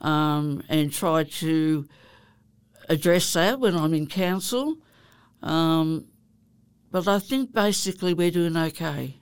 um, 0.00 0.62
and 0.68 0.92
try 0.92 1.24
to 1.24 1.87
address 2.88 3.33
that 3.33 3.59
when 3.61 3.76
I'm 3.76 3.94
in 3.94 4.07
council. 4.07 4.76
Um, 5.42 6.07
but 6.90 7.09
I 7.09 7.18
think 7.18 7.52
basically 7.52 8.14
we're 8.14 8.30
doing 8.30 8.57
okay. 8.57 9.16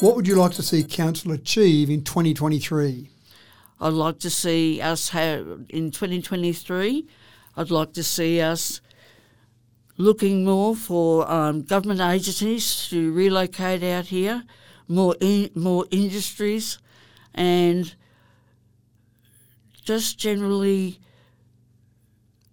What 0.00 0.16
would 0.16 0.26
you 0.26 0.34
like 0.34 0.52
to 0.52 0.62
see 0.62 0.82
council 0.82 1.32
achieve 1.32 1.88
in 1.88 2.02
2023? 2.02 3.08
I'd 3.80 3.92
like 3.92 4.18
to 4.20 4.30
see 4.30 4.80
us 4.80 5.10
have 5.10 5.66
in 5.68 5.90
2023. 5.90 7.06
I'd 7.56 7.70
like 7.70 7.92
to 7.94 8.02
see 8.02 8.40
us 8.40 8.80
looking 9.96 10.44
more 10.44 10.74
for 10.74 11.30
um, 11.30 11.62
government 11.62 12.00
agencies 12.00 12.88
to 12.88 13.12
relocate 13.12 13.82
out 13.82 14.06
here, 14.06 14.44
more 14.88 15.16
in, 15.20 15.50
more 15.54 15.86
industries, 15.90 16.78
and 17.34 17.94
just 19.84 20.18
generally 20.18 20.98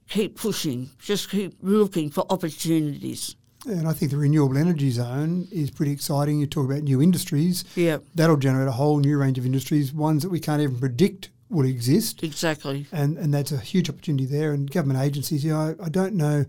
keep 0.08 0.36
pushing. 0.36 0.90
Just 1.00 1.30
keep 1.30 1.56
looking 1.62 2.10
for 2.10 2.26
opportunities. 2.30 3.36
And 3.70 3.88
I 3.88 3.94
think 3.94 4.12
the 4.12 4.18
renewable 4.18 4.58
energy 4.58 4.90
zone 4.92 5.48
is 5.52 5.70
pretty 5.72 5.92
exciting. 5.92 6.40
You 6.40 6.48
talk 6.48 6.66
about 6.66 6.82
new 6.84 7.02
industries. 7.02 7.64
Yeah, 7.76 8.00
That'll 8.16 8.38
generate 8.38 8.68
a 8.68 8.72
whole 8.74 9.00
new 9.00 9.18
range 9.18 9.38
of 9.38 9.46
industries, 9.46 9.94
ones 9.94 10.24
that 10.24 10.30
we 10.30 10.40
can't 10.40 10.62
even 10.62 10.80
predict 10.80 11.30
will 11.50 11.66
exist. 11.66 12.24
exactly. 12.24 12.86
And, 12.92 13.18
and 13.18 13.34
that's 13.34 13.52
a 13.52 13.58
huge 13.58 13.90
opportunity 13.90 14.26
there. 14.26 14.54
And 14.54 14.70
government 14.70 15.00
agencies, 15.00 15.44
you 15.44 15.52
know, 15.54 15.76
I, 15.80 15.86
I 15.86 15.90
don't 15.90 16.14
know 16.16 16.46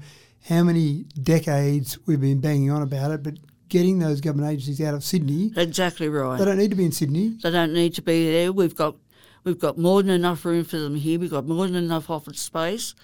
how 0.49 0.63
many 0.63 1.05
decades 1.23 1.99
we've 2.07 2.21
been 2.21 2.41
banging 2.41 2.71
on 2.71 2.83
about 2.83 3.11
it, 3.11 3.23
but 3.23 3.35
getting 3.69 3.99
those 3.99 4.21
government 4.21 4.51
agencies 4.53 4.81
out 4.81 4.95
of 4.95 5.05
Sydney, 5.05 5.53
Exactly 5.57 6.09
right. 6.09 6.39
they 6.39 6.45
don't 6.45 6.59
need 6.59 6.71
to 6.71 6.77
be 6.77 6.85
in 6.85 6.93
Sydney. 6.93 7.37
They 7.43 7.51
don't 7.51 7.73
need 7.73 7.95
to 7.95 8.03
be 8.03 8.31
there. 8.31 8.53
We've 8.53 8.75
got 8.75 8.97
we've 9.45 9.59
got 9.59 9.79
more 9.79 10.03
than 10.03 10.11
enough 10.13 10.45
room 10.45 10.65
for 10.65 10.79
them 10.79 10.97
here. 10.97 11.19
We've 11.19 11.31
got 11.31 11.47
more 11.47 11.67
than 11.67 11.77
enough 11.77 12.11
office 12.11 12.41
space, 12.41 12.95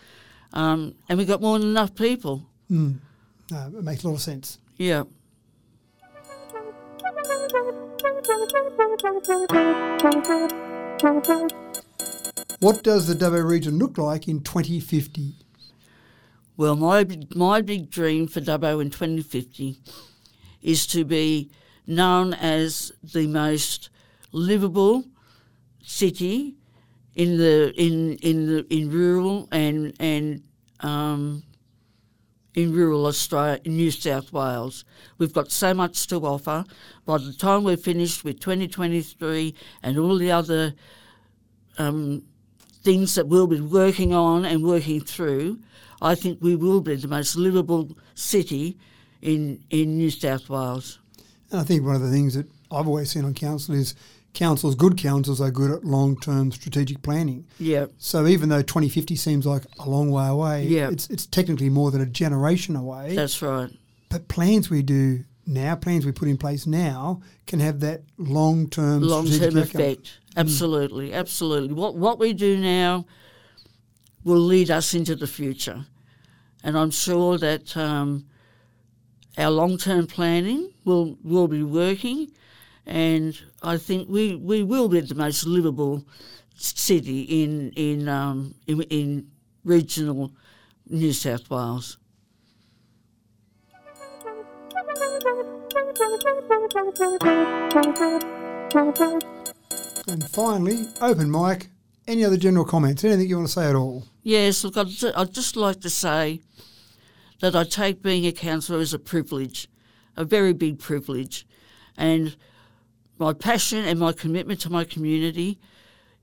um, 0.52 0.94
and 1.08 1.18
we've 1.18 1.28
got 1.28 1.40
more 1.40 1.58
than 1.58 1.68
enough 1.68 1.94
people. 1.94 2.46
No, 3.50 3.66
it 3.78 3.84
makes 3.84 4.02
a 4.02 4.08
lot 4.08 4.14
of 4.14 4.20
sense. 4.20 4.58
Yeah. 4.76 5.04
What 12.58 12.82
does 12.82 13.06
the 13.06 13.14
Dubbo 13.14 13.46
region 13.48 13.78
look 13.78 13.98
like 13.98 14.26
in 14.26 14.40
2050? 14.40 15.34
Well, 16.56 16.74
my 16.74 17.04
big- 17.04 17.36
my 17.36 17.60
big 17.60 17.90
dream 17.90 18.26
for 18.26 18.40
Dubbo 18.40 18.80
in 18.80 18.90
2050 18.90 19.78
is 20.62 20.86
to 20.88 21.04
be 21.04 21.50
known 21.86 22.34
as 22.34 22.90
the 23.04 23.26
most 23.28 23.90
livable 24.32 25.04
city 25.82 26.56
in 27.14 27.36
the 27.36 27.72
in 27.80 28.14
in 28.16 28.46
the 28.46 28.66
in 28.74 28.90
rural 28.90 29.46
and 29.52 29.92
and 30.00 30.42
um, 30.80 31.42
in 32.56 32.72
rural 32.72 33.06
Australia, 33.06 33.60
in 33.64 33.76
New 33.76 33.90
South 33.90 34.32
Wales. 34.32 34.84
We've 35.18 35.32
got 35.32 35.52
so 35.52 35.74
much 35.74 36.06
to 36.08 36.16
offer. 36.26 36.64
By 37.04 37.18
the 37.18 37.34
time 37.34 37.62
we're 37.62 37.76
finished 37.76 38.24
with 38.24 38.40
2023 38.40 39.54
and 39.82 39.98
all 39.98 40.16
the 40.16 40.32
other 40.32 40.74
um, 41.76 42.22
things 42.82 43.14
that 43.14 43.28
we'll 43.28 43.46
be 43.46 43.60
working 43.60 44.14
on 44.14 44.46
and 44.46 44.64
working 44.64 45.00
through, 45.00 45.60
I 46.00 46.14
think 46.14 46.38
we 46.40 46.56
will 46.56 46.80
be 46.80 46.96
the 46.96 47.08
most 47.08 47.36
livable 47.36 47.96
city 48.14 48.78
in, 49.20 49.62
in 49.68 49.98
New 49.98 50.10
South 50.10 50.48
Wales. 50.48 50.98
And 51.50 51.60
I 51.60 51.64
think 51.64 51.84
one 51.84 51.94
of 51.94 52.02
the 52.02 52.10
things 52.10 52.34
that 52.34 52.46
I've 52.70 52.88
always 52.88 53.10
seen 53.10 53.26
on 53.26 53.34
council 53.34 53.74
is 53.74 53.94
councils, 54.36 54.74
good 54.76 54.96
councils, 54.96 55.40
are 55.40 55.50
good 55.50 55.70
at 55.72 55.84
long-term 55.84 56.52
strategic 56.52 57.02
planning. 57.02 57.44
Yeah, 57.58 57.86
So 57.98 58.26
even 58.28 58.48
though 58.50 58.62
2050 58.62 59.16
seems 59.16 59.44
like 59.46 59.64
a 59.80 59.88
long 59.90 60.10
way 60.12 60.28
away, 60.28 60.66
Yeah. 60.68 60.90
it's 60.90 61.10
it's 61.10 61.26
technically 61.26 61.68
more 61.70 61.90
than 61.90 62.00
a 62.00 62.06
generation 62.06 62.76
away. 62.76 63.16
that's 63.16 63.42
right. 63.42 63.70
but 64.08 64.28
plans 64.28 64.70
we 64.70 64.82
do 64.82 65.24
now, 65.48 65.74
plans 65.76 66.04
we 66.04 66.12
put 66.12 66.28
in 66.28 66.36
place 66.36 66.66
now, 66.66 67.20
can 67.46 67.60
have 67.60 67.78
that 67.80 68.02
long-term 68.18 69.02
Long 69.02 69.26
strategic 69.26 69.52
term 69.52 69.62
effect. 69.62 70.18
Absolutely, 70.36 71.12
absolutely. 71.14 71.72
What 71.72 71.94
what 71.96 72.18
we 72.18 72.32
do 72.32 72.56
now 72.58 73.06
will 74.24 74.40
lead 74.40 74.70
us 74.70 74.92
into 74.94 75.14
the 75.16 75.26
future, 75.26 75.86
and 76.64 76.76
I'm 76.76 76.90
sure 76.90 77.38
that 77.38 77.76
um, 77.76 78.26
our 79.38 79.50
long 79.50 79.78
term 79.78 80.06
planning 80.06 80.72
will 80.84 81.16
will 81.22 81.48
be 81.48 81.62
working, 81.62 82.32
and 82.84 83.38
I 83.66 83.78
think 83.78 84.08
we, 84.08 84.36
we 84.36 84.62
will 84.62 84.88
be 84.88 85.00
the 85.00 85.16
most 85.16 85.44
livable 85.44 86.06
city 86.54 87.22
in 87.22 87.72
in 87.72 88.08
um, 88.08 88.54
in, 88.68 88.82
in 88.82 89.26
regional 89.64 90.32
New 90.88 91.12
South 91.12 91.50
Wales. 91.50 91.98
And 100.08 100.30
finally, 100.30 100.88
open 101.00 101.30
mic. 101.30 101.68
Any 102.06 102.24
other 102.24 102.36
general 102.36 102.64
comments? 102.64 103.02
Anything 103.02 103.28
you 103.28 103.36
want 103.36 103.48
to 103.48 103.52
say 103.52 103.68
at 103.68 103.74
all? 103.74 104.04
Yes, 104.22 104.62
look, 104.62 104.76
I'd, 104.76 104.92
I'd 105.16 105.34
just 105.34 105.56
like 105.56 105.80
to 105.80 105.90
say 105.90 106.40
that 107.40 107.56
I 107.56 107.64
take 107.64 108.00
being 108.00 108.26
a 108.26 108.32
councillor 108.32 108.78
as 108.78 108.94
a 108.94 108.98
privilege, 109.00 109.68
a 110.16 110.24
very 110.24 110.52
big 110.52 110.78
privilege. 110.78 111.44
And 111.96 112.36
my 113.18 113.32
passion 113.32 113.84
and 113.84 113.98
my 113.98 114.12
commitment 114.12 114.60
to 114.60 114.70
my 114.70 114.84
community 114.84 115.58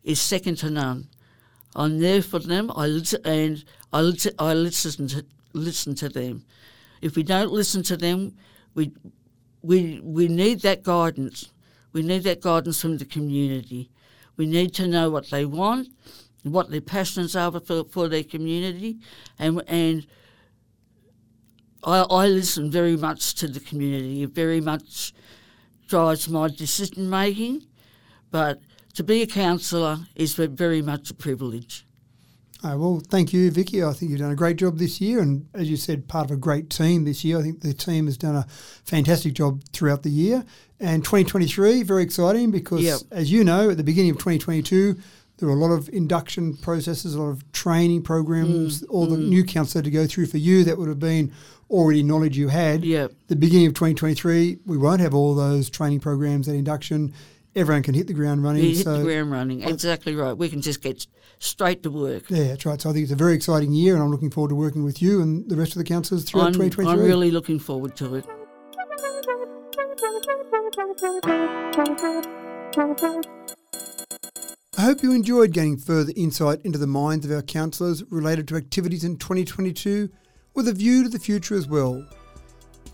is 0.04 0.22
second 0.22 0.58
to 0.58 0.70
none. 0.70 1.08
I'm 1.76 2.00
there 2.00 2.22
for 2.22 2.40
them, 2.40 2.72
I 2.76 2.88
lis- 2.88 3.14
and 3.26 3.64
I, 3.92 4.02
lis- 4.02 4.28
I 4.38 4.54
listen, 4.54 5.08
to, 5.08 5.26
listen 5.54 5.96
to 5.96 6.10
them. 6.10 6.46
If 7.02 7.16
we 7.16 7.24
don't 7.24 7.52
listen 7.52 7.84
to 7.84 7.98
them, 7.98 8.36
we, 8.76 8.92
we, 9.62 10.00
we 10.04 10.28
need 10.28 10.62
that 10.62 10.84
guidance. 10.84 11.50
We 11.94 12.04
need 12.04 12.24
that 12.24 12.42
guidance 12.42 12.82
from 12.82 12.98
the 12.98 13.06
community. 13.06 13.90
We 14.38 14.46
need 14.46 14.74
to 14.76 14.88
know 14.88 15.10
what 15.10 15.30
they 15.30 15.46
want, 15.46 15.90
what 16.44 16.70
their 16.70 16.82
passions 16.82 17.36
are 17.36 17.52
for, 17.60 17.84
for 17.86 18.08
their 18.08 18.24
community, 18.24 18.98
and 19.40 19.62
and 19.68 20.08
I, 21.84 22.00
I 22.00 22.28
listen 22.28 22.72
very 22.72 22.98
much 22.98 23.36
to 23.36 23.48
the 23.48 23.60
community. 23.60 24.26
Very 24.26 24.60
much 24.60 25.14
my 25.94 26.48
decision 26.48 27.10
making, 27.10 27.66
but 28.32 28.60
to 28.96 29.04
be 29.04 29.22
a 29.22 29.28
councillor 29.28 30.00
is 30.16 30.34
very 30.36 30.82
much 30.82 31.10
a 31.12 31.14
privilege. 31.14 31.86
Uh, 32.64 32.78
well, 32.78 33.02
thank 33.10 33.34
you, 33.34 33.52
Vicki. 33.52 33.84
I 33.84 33.92
think 33.92 34.10
you've 34.12 34.22
done 34.22 34.32
a 34.32 34.36
great 34.36 34.56
job 34.56 34.78
this 34.78 35.02
year, 35.02 35.20
and 35.20 35.48
as 35.54 35.70
you 35.70 35.76
said, 35.76 36.08
part 36.08 36.26
of 36.26 36.32
a 36.32 36.40
great 36.40 36.70
team 36.70 37.04
this 37.04 37.24
year. 37.26 37.38
I 37.38 37.42
think 37.42 37.60
the 37.60 37.74
team 37.74 38.06
has 38.06 38.18
done 38.18 38.36
a 38.38 38.46
fantastic 38.86 39.34
job 39.34 39.62
throughout 39.74 40.04
the 40.04 40.10
year. 40.10 40.46
And 40.80 41.04
2023, 41.04 41.84
very 41.84 42.04
exciting 42.04 42.52
because, 42.52 42.84
Yep. 42.84 43.02
as 43.12 43.32
you 43.32 43.44
know, 43.44 43.70
at 43.70 43.78
the 43.78 43.84
beginning 43.84 44.12
of 44.12 44.18
2022, 44.18 44.96
There 45.38 45.50
were 45.50 45.56
a 45.56 45.58
lot 45.58 45.72
of 45.72 45.90
induction 45.90 46.56
processes, 46.58 47.16
a 47.16 47.22
lot 47.22 47.30
of 47.30 47.52
training 47.52 48.04
programs, 48.04 48.82
mm, 48.82 48.90
all 48.90 49.08
the 49.08 49.18
mm. 49.18 49.30
new 49.30 49.44
councillor 49.44 49.84
to 49.84 49.92
go 49.92 50.06
through 50.06 50.28
for 50.28 50.38
you. 50.38 50.64
That 50.64 50.78
would 50.78 50.88
have 50.88 51.00
been 51.00 51.34
already 51.70 52.04
knowledge 52.04 52.38
you 52.38 52.50
had. 52.50 52.86
Yep. 52.86 53.12
The 53.28 53.36
beginning 53.36 53.68
of 53.68 53.74
2023, 53.74 54.60
we 54.66 54.78
won't 54.78 55.02
have 55.02 55.14
all 55.14 55.36
those 55.36 55.70
training 55.70 56.00
programs, 56.02 56.48
that 56.48 56.54
induction. 56.54 57.14
Everyone 57.56 57.84
can 57.84 57.94
hit 57.94 58.08
the 58.08 58.14
ground 58.14 58.44
running. 58.44 58.64
You 58.64 58.76
hit 58.76 58.84
so 58.84 58.98
the 58.98 59.04
ground 59.04 59.32
running. 59.32 59.64
Exactly 59.64 60.16
right. 60.16 60.34
We 60.34 60.50
can 60.50 60.62
just 60.62 60.82
get 60.82 61.06
straight 61.40 61.84
to 61.84 61.92
work. 61.92 62.24
yeah, 62.30 62.50
that's 62.50 62.66
right. 62.66 62.82
So 62.82 62.90
I 62.90 62.94
think 62.94 63.04
it's 63.04 63.12
a 63.12 63.16
very 63.16 63.34
exciting 63.34 63.74
year, 63.74 63.94
and 63.96 64.04
I'm 64.04 64.10
looking 64.10 64.32
forward 64.32 64.50
to 64.50 64.56
working 64.56 64.84
with 64.84 65.02
you 65.02 65.22
and 65.22 65.50
the 65.50 65.56
rest 65.56 65.74
of 65.74 65.78
the 65.78 65.84
councillors 65.84 66.24
throughout 66.24 66.48
I'm, 66.48 66.54
2023. 66.54 66.94
I'm 66.94 67.08
really 67.08 67.32
looking 67.32 67.60
forward 67.60 67.96
to 67.98 68.16
it. 68.16 68.26
I 74.76 74.82
hope 74.82 75.04
you 75.04 75.12
enjoyed 75.12 75.52
gaining 75.54 75.78
further 75.78 76.12
insight 76.16 76.60
into 76.64 76.80
the 76.80 76.88
minds 76.88 77.26
of 77.26 77.32
our 77.32 77.44
councillors 77.44 78.04
related 78.10 78.48
to 78.48 78.56
activities 78.56 79.04
in 79.04 79.18
2022 79.18 80.10
with 80.56 80.68
a 80.68 80.74
view 80.74 81.04
to 81.04 81.10
the 81.10 81.20
future 81.20 81.54
as 81.54 81.68
well. 81.68 82.04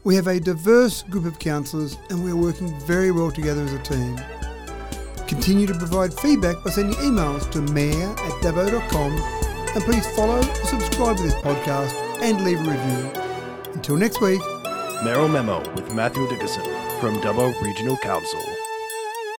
We 0.03 0.15
have 0.15 0.27
a 0.27 0.41
diverse 0.41 1.03
group 1.03 1.25
of 1.25 1.39
councillors 1.39 1.97
and 2.09 2.21
we 2.21 2.31
are 2.31 2.35
working 2.35 2.77
very 2.81 3.11
well 3.11 3.31
together 3.31 3.63
as 3.63 3.71
a 3.71 3.79
team. 3.79 4.19
Continue 5.25 5.67
to 5.67 5.73
provide 5.73 6.13
feedback 6.13 6.61
by 6.65 6.71
sending 6.71 6.97
emails 6.99 7.49
to 7.51 7.61
mayor 7.61 8.09
at 8.09 8.43
dubbo.com 8.43 9.13
and 9.13 9.83
please 9.83 10.05
follow 10.17 10.39
or 10.39 10.65
subscribe 10.65 11.15
to 11.15 11.23
this 11.23 11.35
podcast 11.35 11.93
and 12.21 12.43
leave 12.43 12.59
a 12.59 12.71
review. 12.71 13.71
Until 13.73 13.95
next 13.95 14.19
week, 14.19 14.41
Mayoral 15.03 15.29
Memo 15.29 15.59
with 15.75 15.93
Mathew 15.93 16.27
Dickerson 16.27 16.65
from 16.99 17.21
Dubbo 17.21 17.53
Regional 17.61 17.95
Council. 17.97 18.58